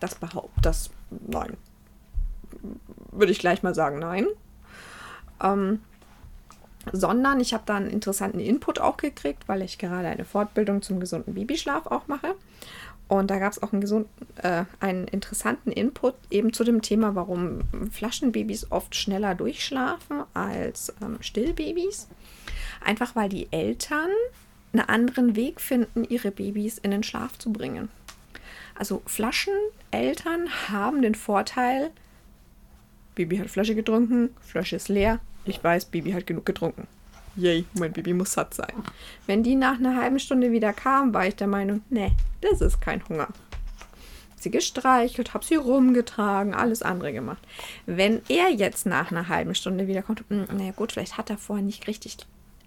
Das 0.00 0.14
behauptet, 0.14 0.64
das, 0.64 0.90
nein. 1.10 1.56
Würde 3.10 3.32
ich 3.32 3.38
gleich 3.38 3.62
mal 3.62 3.74
sagen, 3.74 3.98
nein. 3.98 4.26
Ähm, 5.42 5.80
sondern 6.92 7.40
ich 7.40 7.52
habe 7.52 7.64
da 7.66 7.76
einen 7.76 7.90
interessanten 7.90 8.38
Input 8.38 8.78
auch 8.78 8.96
gekriegt, 8.96 9.48
weil 9.48 9.62
ich 9.62 9.78
gerade 9.78 10.08
eine 10.08 10.24
Fortbildung 10.24 10.82
zum 10.82 11.00
gesunden 11.00 11.34
Babyschlaf 11.34 11.86
auch 11.86 12.06
mache. 12.06 12.34
Und 13.08 13.30
da 13.30 13.38
gab 13.38 13.52
es 13.52 13.62
auch 13.62 13.72
einen, 13.72 13.80
gesunden, 13.80 14.10
äh, 14.42 14.64
einen 14.80 15.06
interessanten 15.06 15.70
Input 15.70 16.14
eben 16.30 16.52
zu 16.52 16.64
dem 16.64 16.82
Thema, 16.82 17.14
warum 17.14 17.60
Flaschenbabys 17.92 18.72
oft 18.72 18.96
schneller 18.96 19.34
durchschlafen 19.34 20.24
als 20.34 20.92
ähm, 21.00 21.18
Stillbabys. 21.20 22.08
Einfach 22.84 23.14
weil 23.14 23.28
die 23.28 23.46
Eltern 23.52 24.10
einen 24.72 24.88
anderen 24.88 25.36
Weg 25.36 25.60
finden, 25.60 26.04
ihre 26.04 26.32
Babys 26.32 26.78
in 26.78 26.90
den 26.90 27.04
Schlaf 27.04 27.38
zu 27.38 27.52
bringen. 27.52 27.88
Also 28.74 29.02
Flascheneltern 29.06 30.48
haben 30.68 31.00
den 31.00 31.14
Vorteil, 31.14 31.90
Baby 33.14 33.38
hat 33.38 33.50
Flasche 33.50 33.74
getrunken, 33.74 34.30
Flasche 34.40 34.76
ist 34.76 34.88
leer. 34.88 35.20
Ich 35.46 35.62
weiß, 35.62 35.86
Baby 35.86 36.12
hat 36.12 36.26
genug 36.26 36.44
getrunken. 36.44 36.86
Yay, 37.36 37.66
mein 37.74 37.92
Baby 37.92 38.14
muss 38.14 38.32
satt 38.32 38.54
sein. 38.54 38.72
Wenn 39.26 39.42
die 39.42 39.56
nach 39.56 39.78
einer 39.78 39.96
halben 39.96 40.18
Stunde 40.18 40.52
wieder 40.52 40.72
kam, 40.72 41.12
war 41.12 41.26
ich 41.26 41.36
der 41.36 41.46
Meinung, 41.46 41.82
nee, 41.90 42.12
das 42.40 42.60
ist 42.60 42.80
kein 42.80 43.06
Hunger. 43.08 43.28
Sie 44.38 44.50
gestreichelt, 44.50 45.34
hab 45.34 45.44
sie 45.44 45.56
rumgetragen, 45.56 46.54
alles 46.54 46.82
andere 46.82 47.12
gemacht. 47.12 47.42
Wenn 47.84 48.22
er 48.28 48.50
jetzt 48.50 48.86
nach 48.86 49.10
einer 49.10 49.28
halben 49.28 49.54
Stunde 49.54 49.86
wiederkommt, 49.86 50.24
hm, 50.28 50.46
naja 50.56 50.72
gut, 50.72 50.92
vielleicht 50.92 51.18
hat 51.18 51.30
er 51.30 51.38
vorher 51.38 51.64
nicht 51.64 51.86
richtig 51.86 52.18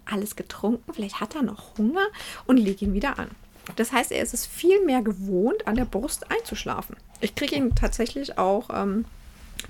alles 0.04 0.36
getrunken, 0.36 0.92
vielleicht 0.92 1.20
hat 1.20 1.34
er 1.34 1.42
noch 1.42 1.78
Hunger 1.78 2.06
und 2.46 2.56
leg 2.56 2.82
ihn 2.82 2.94
wieder 2.94 3.18
an. 3.18 3.30
Das 3.76 3.92
heißt, 3.92 4.12
er 4.12 4.22
ist 4.22 4.34
es 4.34 4.46
viel 4.46 4.84
mehr 4.84 5.02
gewohnt, 5.02 5.66
an 5.66 5.76
der 5.76 5.84
Brust 5.84 6.30
einzuschlafen. 6.30 6.96
Ich 7.20 7.34
kriege 7.34 7.56
ihn 7.56 7.74
tatsächlich 7.74 8.38
auch 8.38 8.68
ähm, 8.72 9.04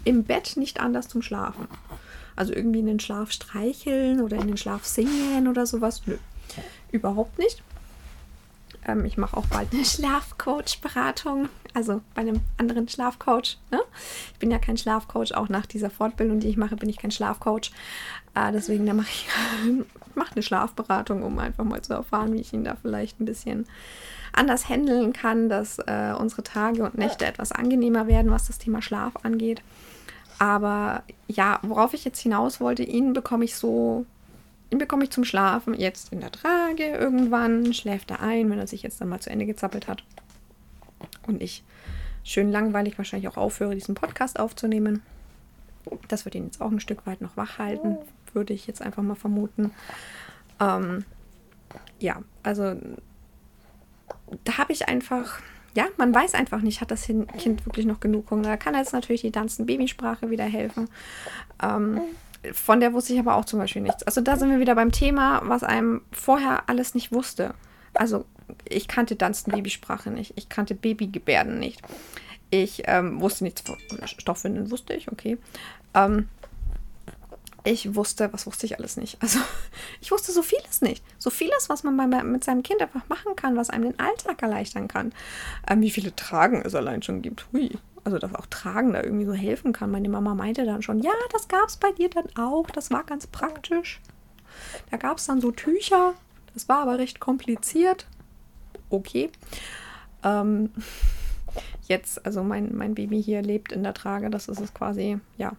im 0.05 0.25
Bett 0.25 0.57
nicht 0.57 0.81
anders 0.81 1.09
zum 1.09 1.23
Schlafen. 1.23 1.69
Also 2.41 2.55
irgendwie 2.55 2.79
in 2.79 2.87
den 2.87 3.01
Schlaf 3.01 3.33
streicheln 3.33 4.23
oder 4.23 4.39
in 4.39 4.47
den 4.47 4.57
Schlaf 4.57 4.87
singen 4.87 5.47
oder 5.47 5.67
sowas. 5.67 6.01
Nö, 6.07 6.17
überhaupt 6.91 7.39
nicht. 7.39 7.63
Ähm, 8.87 9.05
ich 9.05 9.19
mache 9.19 9.37
auch 9.37 9.45
bald 9.45 9.75
eine 9.75 9.85
Schlafcoach-Beratung, 9.85 11.51
also 11.75 12.01
bei 12.15 12.23
einem 12.23 12.41
anderen 12.57 12.89
Schlafcoach. 12.89 13.59
Ne? 13.71 13.83
Ich 14.33 14.39
bin 14.39 14.51
ja 14.51 14.59
kein 14.59 14.79
Schlafcoach, 14.79 15.35
auch 15.35 15.51
nach 15.51 15.67
dieser 15.67 15.91
Fortbildung, 15.91 16.41
die 16.41 16.49
ich 16.49 16.57
mache, 16.57 16.77
bin 16.77 16.89
ich 16.89 16.97
kein 16.97 17.11
Schlafcoach. 17.11 17.73
Äh, 18.35 18.53
deswegen 18.53 18.87
mache 18.97 19.11
ich 19.11 19.29
mach 20.15 20.33
eine 20.33 20.43
Schlafberatung, 20.43 21.23
um 21.23 21.39
einfach 21.39 21.65
mal 21.65 21.83
zu 21.83 21.93
erfahren, 21.93 22.33
wie 22.33 22.41
ich 22.41 22.55
ihn 22.55 22.65
da 22.65 22.75
vielleicht 22.81 23.21
ein 23.21 23.27
bisschen 23.27 23.67
anders 24.33 24.67
handeln 24.71 25.13
kann, 25.13 25.51
dass 25.51 25.79
äh, 25.79 26.15
unsere 26.19 26.43
Tage 26.43 26.85
und 26.85 26.97
Nächte 26.97 27.27
etwas 27.27 27.53
angenehmer 27.53 28.07
werden, 28.07 28.31
was 28.31 28.47
das 28.47 28.57
Thema 28.57 28.81
Schlaf 28.81 29.13
angeht. 29.25 29.61
Aber 30.41 31.05
ja, 31.29 31.61
worauf 31.63 31.95
ich 31.95 32.05
jetzt 32.05 32.21
hinaus 32.21 32.61
wollte, 32.61 32.83
ihn 32.83 33.13
bekomme 33.13 33.45
ich 33.45 33.55
so 33.55 34.07
ihn 34.71 34.79
bekomme 34.79 35.05
ich 35.05 35.11
zum 35.11 35.25
Schlafen 35.25 35.75
jetzt 35.75 36.13
in 36.13 36.21
der 36.21 36.33
Trage. 36.33 36.87
Irgendwann 36.87 37.75
schläft 37.75 38.11
er 38.11 38.21
ein, 38.21 38.49
wenn 38.51 38.59
er 38.59 38.67
sich 38.67 38.83
jetzt 38.83 39.01
dann 39.01 39.09
mal 39.09 39.21
zu 39.21 39.31
Ende 39.31 39.47
gezappelt 39.47 39.89
hat. 39.89 40.03
Und 41.27 41.43
ich 41.43 41.63
schön 42.25 42.51
langweilig 42.51 42.97
wahrscheinlich 42.97 43.29
auch 43.29 43.37
aufhöre, 43.37 43.75
diesen 43.75 43.95
Podcast 43.95 44.39
aufzunehmen. 44.39 45.03
Das 46.09 46.25
wird 46.25 46.37
ihn 46.37 46.45
jetzt 46.45 46.61
auch 46.61 46.71
ein 46.71 46.81
Stück 46.81 47.07
weit 47.07 47.21
noch 47.21 47.37
wach 47.37 47.59
halten, 47.59 47.99
würde 48.33 48.55
ich 48.55 48.67
jetzt 48.67 48.81
einfach 48.81 49.03
mal 49.03 49.17
vermuten. 49.17 49.73
Ähm, 50.61 51.05
ja, 51.99 52.23
also 52.43 52.77
da 54.45 54.59
habe 54.59 54.73
ich 54.73 54.89
einfach, 54.89 55.41
ja, 55.75 55.87
man 55.97 56.15
weiß 56.15 56.35
einfach 56.35 56.63
nicht, 56.63 56.81
hat 56.81 56.91
das 56.91 57.05
Kind 57.05 57.67
wirklich 57.67 57.87
noch 57.87 58.01
genug 58.01 58.31
Hunger. 58.31 58.49
Da 58.49 58.57
kann 58.57 58.75
jetzt 58.75 58.93
natürlich 58.93 59.21
die 59.21 59.31
tanzen 59.31 59.67
Babysprache 59.67 60.31
wieder 60.31 60.45
helfen. 60.45 60.89
Ähm, 61.63 62.01
von 62.53 62.81
der 62.81 62.93
wusste 62.93 63.13
ich 63.13 63.19
aber 63.19 63.37
auch 63.37 63.45
zum 63.45 63.59
Beispiel 63.59 63.83
nichts. 63.83 64.03
Also 64.03 64.21
da 64.21 64.37
sind 64.37 64.51
wir 64.51 64.61
wieder 64.61 64.75
beim 64.75 64.93
Thema, 64.93 65.43
was 65.45 65.63
einem 65.63 66.03
vorher 66.11 66.69
alles 66.69 66.95
nicht 66.95 67.13
wusste. 67.13 67.55
Also 67.95 68.25
ich 68.69 68.89
kannte 68.89 69.15
Dunstan 69.15 69.55
Babysprache 69.55 70.11
nicht. 70.11 70.33
Ich 70.37 70.49
kannte 70.49 70.75
Babygebärden 70.75 71.59
nicht. 71.59 71.83
Ich 72.51 72.83
ähm, 72.87 73.21
wusste 73.21 73.45
nichts 73.45 73.61
von 73.61 73.77
Stoffwindeln, 74.07 74.71
wusste 74.71 74.95
ich, 74.95 75.11
okay. 75.13 75.39
Ähm, 75.95 76.29
ich 77.65 77.95
wusste, 77.95 78.33
was 78.33 78.47
wusste 78.47 78.67
ich 78.67 78.79
alles 78.79 78.97
nicht? 78.97 79.21
Also 79.21 79.39
ich 80.01 80.11
wusste 80.11 80.33
so 80.33 80.43
vieles 80.43 80.81
nicht. 80.81 81.05
So 81.19 81.31
vieles, 81.31 81.69
was 81.69 81.83
man 81.83 81.97
bei, 81.97 82.23
mit 82.23 82.45
seinem 82.45 82.63
Kind 82.63 82.83
einfach 82.83 83.09
machen 83.09 83.37
kann, 83.37 83.57
was 83.57 83.71
einem 83.71 83.85
den 83.85 83.99
Alltag 83.99 84.43
erleichtern 84.43 84.89
kann. 84.89 85.13
Ähm, 85.69 85.81
wie 85.81 85.91
viele 85.91 86.15
Tragen 86.15 86.63
es 86.65 86.75
allein 86.75 87.03
schon 87.03 87.23
gibt. 87.23 87.47
Hui 87.53 87.79
also 88.05 88.19
dass 88.19 88.35
auch 88.35 88.47
Tragen 88.47 88.93
da 88.93 89.03
irgendwie 89.03 89.27
so 89.27 89.33
helfen 89.33 89.73
kann. 89.73 89.91
Meine 89.91 90.09
Mama 90.09 90.35
meinte 90.35 90.65
dann 90.65 90.83
schon, 90.83 91.01
ja, 91.01 91.13
das 91.33 91.49
gab 91.49 91.69
es 91.69 91.77
bei 91.77 91.93
dir 91.93 92.11
dann 92.11 92.27
auch, 92.37 92.69
das 92.71 92.91
war 92.91 93.05
ganz 93.05 93.27
praktisch. 93.27 94.01
Da 94.91 94.97
gab 94.97 95.19
es 95.19 95.27
dann 95.27 95.41
so 95.41 95.51
Tücher, 95.51 96.15
Das 96.55 96.69
war 96.69 96.83
aber 96.83 96.99
recht 96.99 97.21
kompliziert. 97.21 98.07
Okay. 98.89 99.31
Ähm, 100.25 100.71
jetzt, 101.89 102.25
also 102.25 102.43
mein, 102.43 102.75
mein 102.77 102.95
Baby 102.95 103.23
hier 103.23 103.43
lebt 103.43 103.73
in 103.73 103.83
der 103.83 103.95
Trage. 103.95 104.31
Das 104.31 104.49
ist 104.49 104.61
es 104.61 104.75
quasi, 104.75 105.19
ja, 105.37 105.53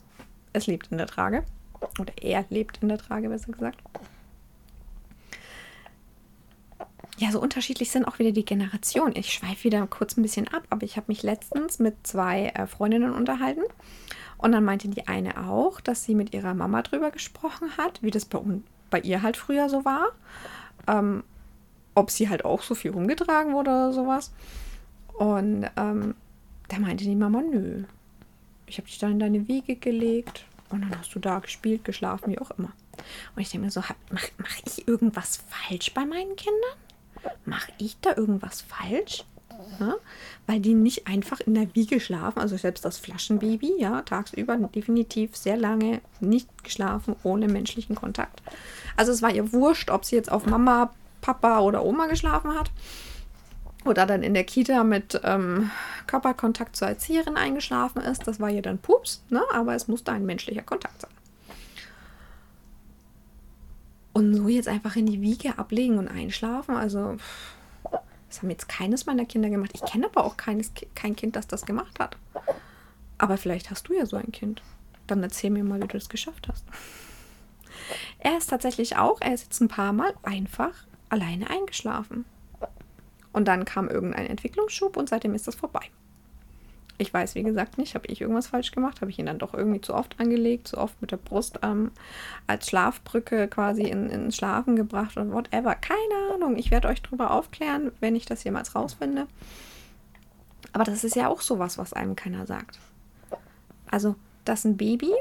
es 0.54 0.68
lebt 0.68 0.92
in 0.92 0.98
der 0.98 1.08
Trage. 1.08 1.44
Oder 2.00 2.14
er 2.22 2.46
lebt 2.50 2.80
in 2.82 2.90
der 2.90 2.98
Trage, 2.98 3.30
besser 3.30 3.52
gesagt. 3.52 3.80
Ja, 7.18 7.32
so 7.32 7.40
unterschiedlich 7.40 7.92
sind 7.92 8.06
auch 8.06 8.20
wieder 8.20 8.32
die 8.32 8.46
Generationen. 8.46 9.16
Ich 9.16 9.34
schweife 9.34 9.66
wieder 9.66 9.86
kurz 9.88 10.18
ein 10.18 10.24
bisschen 10.24 10.48
ab, 10.48 10.64
aber 10.70 10.84
ich 10.84 10.98
habe 10.98 11.06
mich 11.10 11.22
letztens 11.22 11.78
mit 11.78 11.96
zwei 12.04 12.48
äh, 12.48 12.66
Freundinnen 12.66 13.14
unterhalten. 13.14 13.62
Und 14.38 14.54
dann 14.54 14.66
meinte 14.66 14.88
die 14.88 15.08
eine 15.08 15.48
auch, 15.48 15.82
dass 15.82 16.04
sie 16.04 16.16
mit 16.16 16.34
ihrer 16.34 16.56
Mama 16.56 16.82
drüber 16.82 17.12
gesprochen 17.12 17.78
hat, 17.78 18.02
wie 18.02 18.10
das 18.10 18.26
bei, 18.26 18.40
bei 18.90 19.00
ihr 19.02 19.22
halt 19.22 19.38
früher 19.38 19.70
so 19.70 19.86
war. 19.86 20.08
Ähm, 20.88 21.24
ob 21.94 22.10
sie 22.10 22.30
halt 22.30 22.44
auch 22.46 22.64
so 22.64 22.74
viel 22.74 22.92
rumgetragen 22.92 23.54
wurde 23.54 23.70
oder 23.70 23.94
sowas. 23.94 24.32
Und 25.14 25.70
ähm, 25.78 26.16
da 26.70 26.80
meinte 26.80 27.04
die 27.04 27.16
Mama, 27.16 27.42
nö. 27.42 27.84
Ich 28.66 28.78
habe 28.78 28.88
dich 28.88 28.98
dann 28.98 29.12
in 29.12 29.20
deine 29.20 29.48
Wiege 29.48 29.76
gelegt 29.76 30.46
und 30.72 30.82
dann 30.82 30.98
hast 30.98 31.14
du 31.14 31.20
da 31.20 31.40
gespielt, 31.40 31.84
geschlafen, 31.84 32.32
wie 32.32 32.40
auch 32.40 32.52
immer. 32.52 32.72
Und 33.36 33.42
ich 33.42 33.50
denke 33.50 33.66
mir 33.66 33.72
so, 33.72 33.82
mache 34.10 34.32
mach 34.38 34.56
ich 34.66 34.88
irgendwas 34.88 35.44
falsch 35.50 35.94
bei 35.94 36.06
meinen 36.06 36.36
Kindern? 36.36 36.78
Mache 37.46 37.72
ich 37.78 37.98
da 38.02 38.16
irgendwas 38.16 38.62
falsch? 38.62 39.26
Ja? 39.80 39.96
Weil 40.48 40.60
die 40.60 40.74
nicht 40.74 41.08
einfach 41.08 41.40
in 41.40 41.54
der 41.54 41.74
Wiege 41.76 42.00
schlafen, 42.00 42.40
also 42.40 42.58
selbst 42.58 42.86
das 42.86 42.98
Flaschenbaby, 42.98 43.74
ja, 43.80 44.02
tagsüber 44.02 44.58
definitiv 44.58 45.36
sehr 45.36 45.58
lange 45.58 46.02
nicht 46.20 46.64
geschlafen, 46.64 47.16
ohne 47.24 47.48
menschlichen 47.48 47.96
Kontakt. 47.96 48.42
Also 48.96 49.12
es 49.12 49.22
war 49.22 49.32
ihr 49.32 49.54
wurscht, 49.54 49.90
ob 49.90 50.06
sie 50.06 50.16
jetzt 50.16 50.32
auf 50.32 50.46
Mama, 50.46 50.94
Papa 51.22 51.60
oder 51.60 51.84
Oma 51.84 52.08
geschlafen 52.08 52.58
hat 52.58 52.72
oder 53.86 54.06
dann 54.06 54.24
in 54.24 54.34
der 54.34 54.44
Kita 54.44 54.84
mit 54.84 55.20
ähm, 55.24 55.72
Körperkontakt 56.08 56.76
zur 56.76 56.88
Erzieherin 56.88 57.38
eingeschlafen 57.38 58.02
ist. 58.02 58.28
Das 58.28 58.40
war 58.40 58.50
ihr 58.50 58.62
dann 58.62 58.80
Pups, 58.80 59.24
ne? 59.30 59.42
aber 59.54 59.76
es 59.76 59.88
musste 59.88 60.12
ein 60.12 60.26
menschlicher 60.26 60.64
Kontakt 60.64 61.02
sein. 61.02 61.12
Und 64.14 64.34
so 64.36 64.48
jetzt 64.48 64.68
einfach 64.68 64.96
in 64.96 65.06
die 65.06 65.22
Wiege 65.22 65.58
ablegen 65.58 65.98
und 65.98 66.08
einschlafen, 66.08 66.76
also 66.76 67.18
das 68.28 68.42
haben 68.42 68.50
jetzt 68.50 68.70
keines 68.70 69.06
meiner 69.06 69.26
Kinder 69.26 69.50
gemacht. 69.50 69.72
Ich 69.74 69.84
kenne 69.84 70.06
aber 70.06 70.24
auch 70.24 70.38
keines, 70.38 70.72
kein 70.96 71.16
Kind, 71.16 71.36
das 71.36 71.48
das 71.48 71.66
gemacht 71.66 72.00
hat. 72.00 72.18
Aber 73.18 73.38
vielleicht 73.38 73.70
hast 73.70 73.88
du 73.88 73.94
ja 73.94 74.06
so 74.06 74.16
ein 74.18 74.32
Kind. 74.32 74.62
Dann 75.08 75.22
erzähl 75.22 75.50
mir 75.50 75.64
mal, 75.64 75.82
wie 75.82 75.88
du 75.88 75.98
das 75.98 76.10
geschafft 76.10 76.48
hast. 76.48 76.66
Er 78.20 78.38
ist 78.38 78.50
tatsächlich 78.50 78.98
auch, 78.98 79.20
er 79.20 79.34
ist 79.34 79.44
jetzt 79.44 79.62
ein 79.62 79.68
paar 79.68 79.94
Mal 79.94 80.14
einfach 80.24 80.74
alleine 81.10 81.50
eingeschlafen. 81.50 82.26
Und 83.34 83.48
dann 83.48 83.66
kam 83.66 83.88
irgendein 83.88 84.28
Entwicklungsschub 84.28 84.98
und 84.98 85.10
seitdem 85.10 85.34
ist 85.34 85.48
das 85.48 85.56
vorbei. 85.56 85.82
Ich 86.98 87.12
weiß, 87.12 87.34
wie 87.34 87.42
gesagt, 87.42 87.80
nicht, 87.80 87.96
habe 87.96 88.06
ich 88.08 88.22
irgendwas 88.22 88.48
falsch 88.48 88.72
gemacht? 88.72 89.02
Habe 89.02 89.10
ich 89.10 89.18
ihn 89.18 89.26
dann 89.26 89.40
doch 89.40 89.56
irgendwie 89.56 89.82
zu 89.82 89.96
oft 89.96 90.20
angelegt, 90.20 90.68
zu 90.68 90.78
oft 90.78 91.02
mit 91.02 91.12
der 91.12 91.18
Brust 91.18 91.60
ähm, 91.64 91.90
als 92.46 92.68
Schlafbrücke 92.68 93.48
quasi 93.48 93.84
in, 93.84 94.08
ins 94.10 94.36
Schlafen 94.36 94.76
gebracht 94.76 95.18
oder 95.18 95.32
whatever. 95.32 95.74
Keine 95.74 96.34
Ahnung. 96.36 96.58
Ich 96.58 96.70
werde 96.70 96.90
euch 96.90 97.02
darüber 97.02 97.32
aufklären, 97.32 97.92
wenn 98.02 98.16
ich 98.16 98.26
das 98.26 98.44
jemals 98.44 98.76
rausfinde. 98.76 99.26
Aber 100.74 100.84
das 100.84 101.04
ist 101.04 101.16
ja 101.16 101.28
auch 101.28 101.42
sowas, 101.42 101.80
was 101.80 101.94
einem 101.94 102.16
keiner 102.16 102.46
sagt. 102.46 102.80
Also, 103.90 104.16
dass 104.46 104.64
ein 104.64 104.78
Baby, 104.78 105.12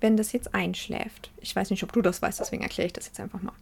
wenn 0.00 0.16
das 0.16 0.32
jetzt 0.32 0.54
einschläft, 0.54 1.30
ich 1.40 1.56
weiß 1.56 1.70
nicht, 1.70 1.82
ob 1.84 1.92
du 1.92 2.02
das 2.02 2.20
weißt, 2.20 2.38
deswegen 2.38 2.62
erkläre 2.62 2.86
ich 2.86 2.92
das 2.92 3.06
jetzt 3.06 3.18
einfach 3.18 3.40
mal. 3.40 3.54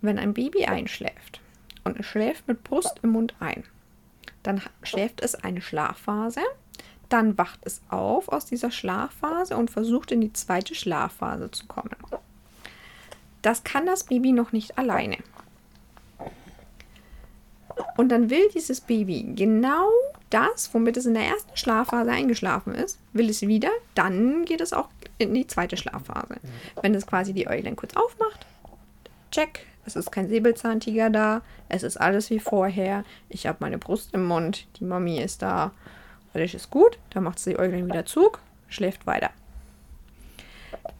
Wenn 0.00 0.18
ein 0.18 0.34
Baby 0.34 0.64
einschläft 0.64 1.40
und 1.84 1.98
es 1.98 2.06
schläft 2.06 2.48
mit 2.48 2.64
Brust 2.64 3.00
im 3.02 3.10
Mund 3.10 3.34
ein, 3.40 3.64
dann 4.42 4.62
schläft 4.82 5.20
es 5.20 5.34
eine 5.34 5.60
Schlafphase, 5.60 6.40
dann 7.08 7.36
wacht 7.36 7.60
es 7.62 7.82
auf 7.88 8.28
aus 8.28 8.46
dieser 8.46 8.70
Schlafphase 8.70 9.56
und 9.56 9.70
versucht 9.70 10.12
in 10.12 10.20
die 10.20 10.32
zweite 10.32 10.74
Schlafphase 10.74 11.50
zu 11.50 11.66
kommen. 11.66 11.90
Das 13.42 13.64
kann 13.64 13.86
das 13.86 14.04
Baby 14.04 14.32
noch 14.32 14.52
nicht 14.52 14.78
alleine. 14.78 15.18
Und 17.96 18.08
dann 18.10 18.30
will 18.30 18.48
dieses 18.54 18.80
Baby 18.80 19.32
genau 19.34 19.88
das, 20.30 20.72
womit 20.72 20.96
es 20.96 21.06
in 21.06 21.14
der 21.14 21.26
ersten 21.26 21.56
Schlafphase 21.56 22.10
eingeschlafen 22.10 22.74
ist, 22.74 22.98
will 23.12 23.28
es 23.28 23.42
wieder, 23.42 23.70
dann 23.94 24.44
geht 24.44 24.60
es 24.60 24.72
auch 24.72 24.88
in 25.18 25.34
die 25.34 25.46
zweite 25.46 25.76
Schlafphase. 25.76 26.36
Wenn 26.80 26.94
es 26.94 27.06
quasi 27.06 27.32
die 27.32 27.48
Äuglein 27.48 27.76
kurz 27.76 27.94
aufmacht, 27.94 28.46
check, 29.30 29.66
es 29.84 29.96
ist 29.96 30.12
kein 30.12 30.28
Säbelzahntiger 30.28 31.10
da. 31.10 31.42
Es 31.68 31.82
ist 31.82 31.96
alles 31.96 32.30
wie 32.30 32.38
vorher. 32.38 33.04
Ich 33.28 33.46
habe 33.46 33.58
meine 33.60 33.78
Brust 33.78 34.14
im 34.14 34.24
Mund. 34.24 34.66
Die 34.78 34.84
Mami 34.84 35.20
ist 35.20 35.42
da. 35.42 35.72
Alles 36.34 36.54
ist 36.54 36.70
gut. 36.70 36.98
Dann 37.10 37.24
macht 37.24 37.38
sie 37.38 37.50
die 37.50 37.58
Äuglein 37.58 37.86
wieder 37.86 38.06
zu, 38.06 38.30
schläft 38.68 39.06
weiter. 39.06 39.30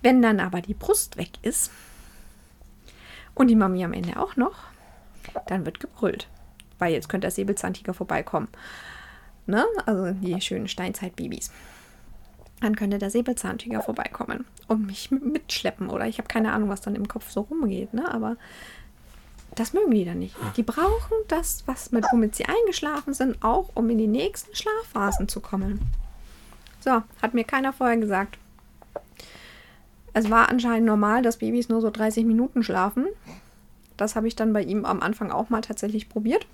Wenn 0.02 0.20
dann 0.20 0.40
aber 0.40 0.60
die 0.60 0.74
Brust 0.74 1.16
weg 1.16 1.30
ist 1.42 1.70
und 3.34 3.48
die 3.48 3.56
Mami 3.56 3.84
am 3.84 3.92
Ende 3.92 4.18
auch 4.18 4.36
noch, 4.36 4.56
dann 5.46 5.64
wird 5.64 5.80
gebrüllt. 5.80 6.28
Weil 6.78 6.92
jetzt 6.92 7.08
könnte 7.08 7.26
der 7.26 7.30
Säbelzahntiger 7.30 7.94
vorbeikommen. 7.94 8.48
Ne? 9.46 9.64
Also 9.86 10.12
die 10.12 10.40
schönen 10.40 10.68
Steinzeitbabys 10.68 11.50
dann 12.62 12.76
könnte 12.76 12.98
der 12.98 13.10
Säbelzahntiger 13.10 13.82
vorbeikommen 13.82 14.44
und 14.68 14.86
mich 14.86 15.10
mitschleppen. 15.10 15.90
Oder 15.90 16.06
ich 16.06 16.18
habe 16.18 16.28
keine 16.28 16.52
Ahnung, 16.52 16.68
was 16.68 16.80
dann 16.80 16.94
im 16.94 17.08
Kopf 17.08 17.30
so 17.30 17.42
rumgeht. 17.42 17.92
Ne? 17.92 18.12
Aber 18.12 18.36
das 19.54 19.72
mögen 19.72 19.90
die 19.90 20.04
dann 20.04 20.18
nicht. 20.18 20.34
Die 20.56 20.62
brauchen 20.62 21.16
das, 21.28 21.64
was 21.66 21.92
mit, 21.92 22.04
womit 22.10 22.34
sie 22.34 22.46
eingeschlafen 22.46 23.14
sind, 23.14 23.42
auch 23.42 23.70
um 23.74 23.90
in 23.90 23.98
die 23.98 24.06
nächsten 24.06 24.54
Schlafphasen 24.54 25.28
zu 25.28 25.40
kommen. 25.40 25.80
So, 26.80 27.02
hat 27.20 27.34
mir 27.34 27.44
keiner 27.44 27.72
vorher 27.72 27.96
gesagt. 27.96 28.38
Es 30.14 30.30
war 30.30 30.48
anscheinend 30.48 30.86
normal, 30.86 31.22
dass 31.22 31.38
Babys 31.38 31.68
nur 31.68 31.80
so 31.80 31.90
30 31.90 32.24
Minuten 32.24 32.62
schlafen. 32.62 33.06
Das 33.96 34.16
habe 34.16 34.28
ich 34.28 34.36
dann 34.36 34.52
bei 34.52 34.62
ihm 34.62 34.84
am 34.84 35.00
Anfang 35.00 35.30
auch 35.30 35.50
mal 35.50 35.60
tatsächlich 35.60 36.08
probiert. 36.08 36.46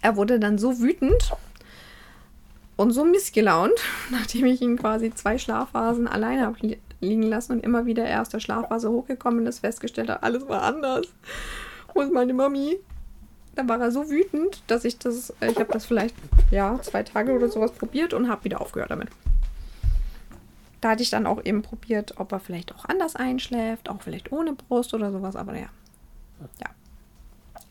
Er 0.00 0.16
wurde 0.16 0.38
dann 0.38 0.58
so 0.58 0.78
wütend, 0.78 1.32
und 2.78 2.92
so 2.92 3.04
missgelaunt, 3.04 3.74
nachdem 4.10 4.46
ich 4.46 4.62
ihn 4.62 4.78
quasi 4.78 5.12
zwei 5.12 5.36
Schlafphasen 5.36 6.08
alleine 6.08 6.46
habe 6.46 6.78
liegen 7.00 7.22
lassen 7.22 7.52
und 7.52 7.64
immer 7.64 7.86
wieder 7.86 8.04
er 8.04 8.22
aus 8.22 8.28
der 8.28 8.40
Schlafphase 8.40 8.90
hochgekommen 8.90 9.46
ist, 9.46 9.58
festgestellt 9.58 10.08
hat, 10.08 10.22
alles 10.22 10.48
war 10.48 10.62
anders. 10.62 11.06
Wo 11.92 12.00
ist 12.00 12.12
meine 12.12 12.32
Mami? 12.32 12.78
Da 13.54 13.68
war 13.68 13.80
er 13.80 13.90
so 13.90 14.08
wütend, 14.08 14.62
dass 14.68 14.84
ich 14.84 14.98
das, 14.98 15.34
ich 15.40 15.56
habe 15.56 15.72
das 15.72 15.86
vielleicht, 15.86 16.14
ja, 16.50 16.80
zwei 16.80 17.02
Tage 17.02 17.32
oder 17.32 17.48
sowas 17.48 17.72
probiert 17.72 18.14
und 18.14 18.28
habe 18.28 18.44
wieder 18.44 18.60
aufgehört 18.60 18.90
damit. 18.90 19.08
Da 20.80 20.90
hatte 20.90 21.02
ich 21.02 21.10
dann 21.10 21.26
auch 21.26 21.44
eben 21.44 21.62
probiert, 21.62 22.14
ob 22.18 22.30
er 22.30 22.38
vielleicht 22.38 22.72
auch 22.72 22.84
anders 22.84 23.16
einschläft, 23.16 23.88
auch 23.88 24.00
vielleicht 24.00 24.30
ohne 24.30 24.52
Brust 24.52 24.94
oder 24.94 25.10
sowas, 25.10 25.34
aber 25.34 25.54
ja. 25.54 25.68
Ja. 26.60 26.70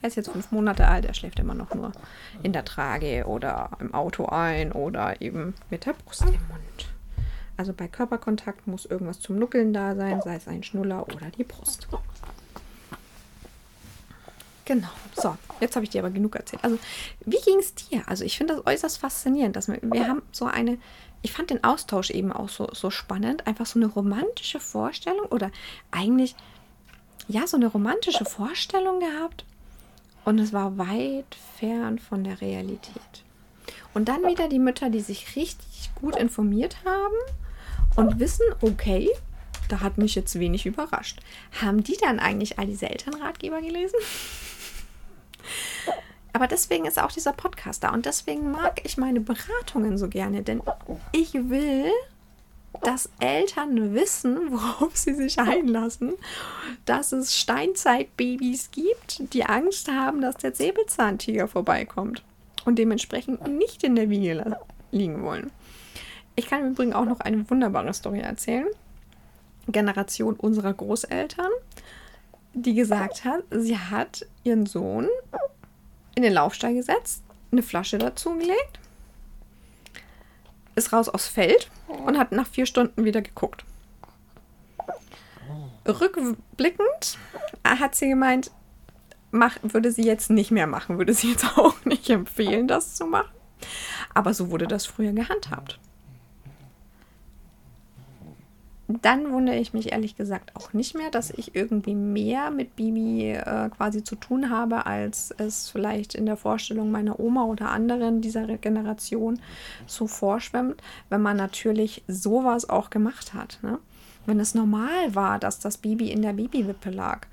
Er 0.02 0.10
ist 0.10 0.16
jetzt 0.16 0.30
fünf 0.30 0.52
Monate 0.52 0.88
alt, 0.88 1.06
er 1.06 1.14
schläft 1.14 1.40
immer 1.40 1.56
noch 1.56 1.74
nur 1.74 1.92
in 2.44 2.54
der 2.54 2.64
Trage 2.64 3.26
oder 3.26 3.72
im 3.80 3.94
Auto 3.94 4.26
ein 4.26 4.72
oder 4.72 5.22
eben 5.22 5.56
mit 5.70 5.86
der 5.86 5.94
Brust 5.94 6.22
im 6.22 6.32
Mund. 6.48 6.90
Also 7.58 7.74
bei 7.74 7.88
Körperkontakt 7.88 8.68
muss 8.68 8.86
irgendwas 8.86 9.20
zum 9.20 9.40
Nuckeln 9.40 9.74
da 9.74 9.96
sein, 9.96 10.22
sei 10.22 10.36
es 10.36 10.48
ein 10.48 10.62
Schnuller 10.62 11.08
oder 11.08 11.32
die 11.36 11.44
Brust. 11.44 11.88
Genau. 14.66 14.90
So, 15.16 15.36
jetzt 15.62 15.76
habe 15.76 15.86
ich 15.86 15.90
dir 15.90 16.02
aber 16.02 16.12
genug 16.12 16.36
erzählt. 16.36 16.64
Also, 16.64 16.78
wie 17.26 17.40
ging 17.40 17.58
es 17.58 17.74
dir? 17.74 18.04
Also, 18.06 18.26
ich 18.26 18.38
finde 18.38 18.56
das 18.56 18.68
äußerst 18.68 19.00
faszinierend, 19.00 19.56
dass 19.56 19.70
wir, 19.70 19.80
wir 19.82 20.08
haben 20.08 20.22
so 20.34 20.46
eine, 20.46 20.78
ich 21.22 21.32
fand 21.32 21.50
den 21.50 21.64
Austausch 21.64 22.10
eben 22.10 22.34
auch 22.34 22.50
so, 22.50 22.68
so 22.74 22.92
spannend, 22.92 23.48
einfach 23.48 23.66
so 23.66 23.80
eine 23.80 23.88
romantische 23.88 24.60
Vorstellung 24.60 25.26
oder 25.28 25.52
eigentlich, 25.90 26.36
ja, 27.30 27.48
so 27.48 27.56
eine 27.56 27.68
romantische 27.68 28.26
Vorstellung 28.26 29.00
gehabt 29.00 29.46
und 30.28 30.40
es 30.40 30.52
war 30.52 30.78
weit 30.78 31.38
fern 31.58 32.00
von 32.00 32.26
der 32.26 32.42
Realität. 32.42 33.24
Und 33.94 34.10
dann 34.10 34.24
wieder 34.24 34.50
die 34.50 34.60
Mütter, 34.60 34.90
die 34.90 35.00
sich 35.00 35.38
richtig 35.38 35.90
gut 35.96 36.18
informiert 36.18 36.76
haben 36.84 37.16
und 37.96 38.20
wissen, 38.20 38.44
okay, 38.60 39.10
da 39.70 39.80
hat 39.80 39.98
mich 39.98 40.16
jetzt 40.16 40.38
wenig 40.38 40.66
überrascht. 40.66 41.22
Haben 41.62 41.82
die 41.82 41.96
dann 42.02 42.20
eigentlich 42.20 42.60
all 42.60 42.66
diese 42.66 42.90
Elternratgeber 42.90 43.62
gelesen? 43.62 43.96
Aber 46.34 46.48
deswegen 46.48 46.84
ist 46.84 47.02
auch 47.02 47.14
dieser 47.14 47.32
Podcast 47.32 47.86
da 47.86 47.94
und 47.94 48.06
deswegen 48.06 48.52
mag 48.52 48.82
ich 48.84 48.98
meine 48.98 49.22
Beratungen 49.22 49.98
so 49.98 50.10
gerne, 50.10 50.44
denn 50.44 50.62
ich 51.14 51.36
will 51.36 51.90
dass 52.84 53.10
Eltern 53.20 53.94
wissen, 53.94 54.38
worauf 54.52 54.96
sie 54.96 55.14
sich 55.14 55.40
einlassen, 55.40 56.14
dass 56.86 57.12
es 57.12 57.38
Steinzeitbabys 57.38 58.72
gibt, 58.72 59.34
die 59.34 59.46
Angst 59.46 59.90
haben, 59.92 60.22
dass 60.22 60.38
der 60.38 60.54
Säbelzahntiger 60.54 61.48
vorbeikommt 61.48 62.24
und 62.66 62.78
dementsprechend 62.78 63.48
nicht 63.48 63.84
in 63.84 63.96
der 63.96 64.10
Wiege 64.10 64.58
liegen 64.92 65.24
wollen. 65.24 65.52
Ich 66.36 66.48
kann 66.48 66.62
im 66.62 66.72
Übrigen 66.72 66.94
auch 66.94 67.06
noch 67.06 67.20
eine 67.20 67.50
wunderbare 67.50 67.94
Story 67.94 68.20
erzählen. 68.20 68.68
Generation 69.68 70.36
unserer 70.36 70.74
Großeltern. 70.74 71.52
die 72.54 72.74
gesagt 72.74 73.24
hat, 73.24 73.44
sie 73.52 73.78
hat 73.78 74.26
ihren 74.44 74.66
Sohn 74.66 75.08
in 76.16 76.24
den 76.24 76.34
Laufstall 76.34 76.74
gesetzt, 76.74 77.22
eine 77.52 77.62
Flasche 77.62 78.00
dazu 78.00 78.34
gelegt, 78.36 78.80
ist 80.78 80.94
raus 80.94 81.10
aufs 81.10 81.28
Feld 81.28 81.70
und 82.06 82.18
hat 82.18 82.32
nach 82.32 82.48
vier 82.48 82.66
Stunden 82.66 83.04
wieder 83.04 83.22
geguckt. 83.22 83.66
Rückblickend 85.88 87.18
hat 87.64 87.96
sie 87.96 88.10
gemeint, 88.10 88.52
mach, 89.32 89.58
würde 89.62 89.92
sie 89.92 90.04
jetzt 90.04 90.30
nicht 90.30 90.52
mehr 90.52 90.68
machen, 90.68 90.98
würde 90.98 91.14
sie 91.14 91.32
jetzt 91.32 91.46
auch 91.58 91.84
nicht 91.86 92.10
empfehlen, 92.10 92.68
das 92.68 92.96
zu 92.96 93.06
machen. 93.06 93.32
Aber 94.14 94.34
so 94.34 94.52
wurde 94.52 94.68
das 94.68 94.86
früher 94.86 95.12
gehandhabt. 95.14 95.80
Dann 98.88 99.34
wundere 99.34 99.58
ich 99.58 99.74
mich 99.74 99.92
ehrlich 99.92 100.16
gesagt 100.16 100.56
auch 100.56 100.72
nicht 100.72 100.96
mehr, 100.96 101.12
dass 101.12 101.30
ich 101.32 101.56
irgendwie 101.56 101.94
mehr 101.94 102.52
mit 102.52 102.78
Bibi 102.78 103.34
äh, 103.34 103.70
quasi 103.70 104.02
zu 104.02 104.16
tun 104.16 104.50
habe, 104.50 104.86
als 104.86 105.34
es 105.38 105.70
vielleicht 105.70 106.16
in 106.16 106.26
der 106.26 106.38
Vorstellung 106.38 106.90
meiner 106.90 107.20
Oma 107.20 107.44
oder 107.46 107.70
anderen 107.70 108.22
dieser 108.22 108.46
Generation 108.58 109.42
so 109.88 110.08
vorschwemmt, 110.08 110.82
wenn 111.10 111.22
man 111.22 111.36
natürlich 111.36 112.04
sowas 112.08 112.70
auch 112.70 112.90
gemacht 112.90 113.34
hat. 113.34 113.60
Ne? 113.62 113.78
Wenn 114.26 114.40
es 114.40 114.56
normal 114.56 115.14
war, 115.14 115.38
dass 115.38 115.60
das 115.60 115.78
Baby 115.78 116.10
in 116.10 116.22
der 116.22 116.34
Babywippe 116.34 116.90
lag. 116.90 117.28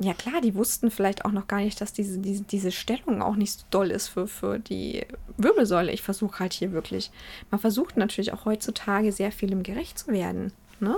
Ja 0.00 0.14
klar, 0.14 0.40
die 0.40 0.54
wussten 0.54 0.90
vielleicht 0.90 1.24
auch 1.24 1.32
noch 1.32 1.46
gar 1.48 1.60
nicht, 1.60 1.80
dass 1.82 1.92
diese, 1.92 2.18
diese, 2.18 2.42
diese 2.44 2.72
Stellung 2.72 3.22
auch 3.22 3.36
nicht 3.36 3.52
so 3.52 3.64
doll 3.70 3.90
ist 3.90 4.08
für, 4.08 4.26
für 4.26 4.58
die 4.58 5.06
Wirbelsäule. 5.36 5.92
Ich 5.92 6.02
versuche 6.02 6.40
halt 6.40 6.54
hier 6.54 6.72
wirklich, 6.72 7.12
man 7.50 7.60
versucht 7.60 7.98
natürlich 7.98 8.32
auch 8.32 8.46
heutzutage 8.46 9.12
sehr 9.12 9.30
vielem 9.30 9.62
gerecht 9.62 9.98
zu 9.98 10.08
werden. 10.08 10.52
Ne? 10.80 10.96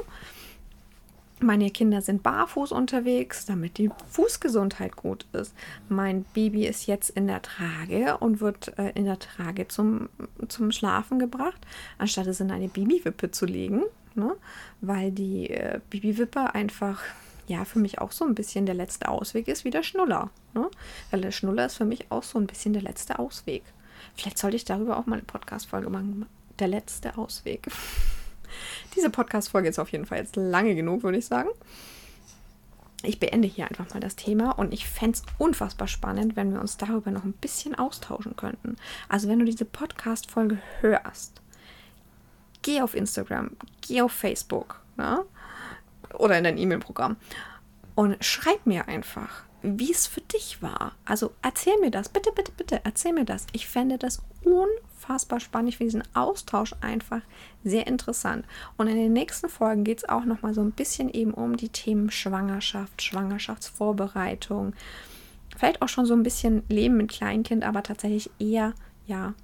Meine 1.39 1.71
Kinder 1.71 2.01
sind 2.01 2.23
barfuß 2.23 2.73
unterwegs, 2.73 3.45
damit 3.45 3.77
die 3.77 3.91
Fußgesundheit 4.09 4.97
gut 4.97 5.27
ist. 5.35 5.55
Mein 5.91 6.25
Baby 6.33 6.67
ist 6.67 6.87
jetzt 6.87 7.11
in 7.11 7.27
der 7.27 7.43
Trage 7.43 8.17
und 8.19 8.41
wird 8.41 8.79
äh, 8.79 8.93
in 8.95 9.05
der 9.05 9.19
Trage 9.19 9.69
zum, 9.69 10.09
zum 10.49 10.73
Schlafen 10.73 11.19
gebracht, 11.19 11.61
anstatt 11.99 12.27
es 12.27 12.41
in 12.41 12.51
eine 12.51 12.69
Babywippe 12.69 13.33
zu 13.33 13.45
legen, 13.45 13.83
ne? 14.15 14.35
weil 14.81 15.13
die 15.13 15.51
äh, 15.51 15.81
Babywippe 15.91 16.55
einfach 16.55 17.03
ja 17.49 17.67
für 17.67 17.81
mich 17.81 18.01
auch 18.01 18.13
so 18.13 18.25
ein 18.25 18.35
bisschen 18.35 18.65
der 18.65 18.75
letzte 18.75 19.09
Ausweg 19.09 19.47
ist 19.49 19.67
wie 19.67 19.71
der 19.71 19.83
Schnuller. 19.83 20.31
Ne? 20.55 20.71
Weil 21.11 21.21
der 21.21 21.33
Schnuller 21.33 21.67
ist 21.67 21.77
für 21.77 21.85
mich 21.85 22.11
auch 22.11 22.23
so 22.23 22.39
ein 22.39 22.47
bisschen 22.47 22.73
der 22.73 22.83
letzte 22.83 23.19
Ausweg. 23.19 23.63
Vielleicht 24.15 24.39
sollte 24.39 24.57
ich 24.57 24.65
darüber 24.65 24.97
auch 24.97 25.05
mal 25.05 25.17
eine 25.17 25.25
Podcast-Folge 25.25 25.91
machen. 25.91 26.25
Der 26.59 26.69
letzte 26.69 27.19
Ausweg. 27.19 27.69
Diese 28.95 29.11
Podcast-Folge 29.11 29.69
ist 29.69 29.79
auf 29.79 29.91
jeden 29.91 30.07
Fall 30.07 30.19
jetzt 30.19 30.37
lange 30.37 30.75
genug, 30.75 31.03
würde 31.03 31.19
ich 31.19 31.27
sagen. 31.27 31.49
Ich 33.03 33.21
beende 33.21 33.47
hier 33.47 33.69
einfach 33.69 33.93
mal 33.93 34.01
das 34.01 34.17
Thema 34.17 34.53
und 34.53 34.73
ich 34.73 34.89
fände 34.89 35.19
es 35.19 35.23
unfassbar 35.39 35.87
spannend, 35.87 36.35
wenn 36.35 36.53
wir 36.53 36.61
uns 36.61 36.77
darüber 36.77 37.11
noch 37.11 37.25
ein 37.25 37.35
bisschen 37.35 37.75
austauschen 37.75 38.37
könnten. 38.37 38.77
Also 39.09 39.29
wenn 39.29 39.39
du 39.39 39.45
diese 39.45 39.65
Podcast-Folge 39.65 40.59
hörst, 40.81 41.41
geh 42.63 42.81
auf 42.81 42.95
Instagram, 42.95 43.51
geh 43.83 44.01
auf 44.03 44.13
Facebook 44.13 44.81
ne? 44.97 45.25
oder 46.15 46.39
in 46.39 46.45
dein 46.45 46.59
E-Mail-Programm 46.59 47.17
und 47.95 48.25
schreib 48.25 48.67
mir 48.67 48.89
einfach, 48.89 49.45
wie 49.63 49.93
es 49.93 50.07
für 50.07 50.21
dich 50.21 50.63
war. 50.63 50.93
Also 51.05 51.33
erzähl 51.43 51.79
mir 51.81 51.91
das, 51.91 52.09
bitte, 52.09 52.33
bitte, 52.33 52.53
bitte, 52.53 52.81
erzähl 52.85 53.13
mir 53.13 53.25
das. 53.25 53.47
Ich 53.53 53.69
fände 53.69 53.99
das 53.99 54.23
unfassbar 54.97 55.41
spannend. 55.41 55.71
Ich 55.71 55.79
finde 55.79 55.93
diesen 55.93 56.15
Austausch 56.15 56.75
einfach 56.81 57.23
sehr 57.65 57.87
interessant. 57.87 58.45
Und 58.77 58.89
in 58.89 58.97
den 58.97 59.13
nächsten 59.13 59.49
Folgen 59.49 59.85
geht 59.85 59.99
es 59.99 60.09
auch 60.09 60.25
nochmal 60.25 60.55
so 60.55 60.63
ein 60.63 60.73
bisschen 60.73 61.09
eben 61.11 61.33
um 61.33 61.57
die 61.57 61.69
Themen 61.69 62.11
Schwangerschaft, 62.11 63.03
Schwangerschaftsvorbereitung. 63.03 64.73
Vielleicht 65.57 65.83
auch 65.83 65.89
schon 65.89 66.07
so 66.07 66.15
ein 66.15 66.23
bisschen 66.23 66.63
Leben 66.69 66.97
mit 66.97 67.11
Kleinkind, 67.11 67.65
aber 67.65 67.83
tatsächlich 67.83 68.31
eher, 68.39 68.75
ja, 69.07 69.35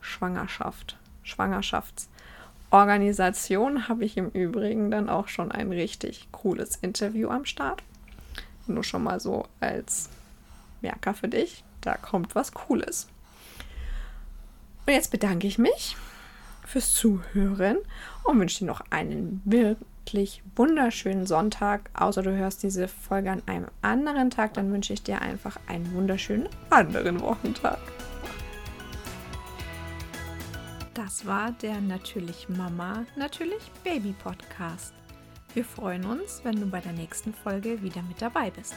Schwangerschaft, 0.00 0.96
Schwangerschaftsorganisation 1.24 3.88
habe 3.88 4.04
ich 4.04 4.16
im 4.16 4.30
Übrigen 4.30 4.90
dann 4.90 5.08
auch 5.08 5.28
schon 5.28 5.50
ein 5.50 5.72
richtig 5.72 6.28
cooles 6.30 6.76
Interview 6.76 7.30
am 7.30 7.44
Start. 7.44 7.82
Nur 8.68 8.84
schon 8.84 9.02
mal 9.02 9.18
so 9.20 9.46
als 9.60 10.08
Merker 10.82 11.14
für 11.14 11.28
dich. 11.28 11.64
Da 11.80 11.96
kommt 11.96 12.34
was 12.34 12.52
Cooles. 12.52 13.08
Und 14.86 14.92
jetzt 14.92 15.10
bedanke 15.10 15.46
ich 15.48 15.58
mich 15.58 15.96
fürs 16.64 16.92
Zuhören 16.92 17.78
und 18.24 18.38
wünsche 18.38 18.60
dir 18.60 18.66
noch 18.66 18.82
einen 18.90 19.40
wirklich 19.44 20.42
wunderschönen 20.54 21.26
Sonntag. 21.26 21.90
Außer 21.94 22.22
du 22.22 22.30
hörst 22.30 22.62
diese 22.62 22.86
Folge 22.86 23.30
an 23.32 23.42
einem 23.46 23.66
anderen 23.82 24.30
Tag, 24.30 24.54
dann 24.54 24.72
wünsche 24.72 24.92
ich 24.92 25.02
dir 25.02 25.20
einfach 25.22 25.58
einen 25.66 25.92
wunderschönen 25.92 26.48
anderen 26.70 27.20
Wochentag. 27.20 27.78
Das 30.94 31.26
war 31.26 31.52
der 31.52 31.80
Natürlich 31.80 32.48
Mama, 32.48 33.04
Natürlich 33.16 33.70
Baby 33.84 34.14
Podcast. 34.22 34.94
Wir 35.54 35.64
freuen 35.64 36.04
uns, 36.04 36.40
wenn 36.44 36.60
du 36.60 36.66
bei 36.66 36.80
der 36.80 36.92
nächsten 36.92 37.32
Folge 37.32 37.82
wieder 37.82 38.02
mit 38.02 38.20
dabei 38.20 38.50
bist. 38.50 38.74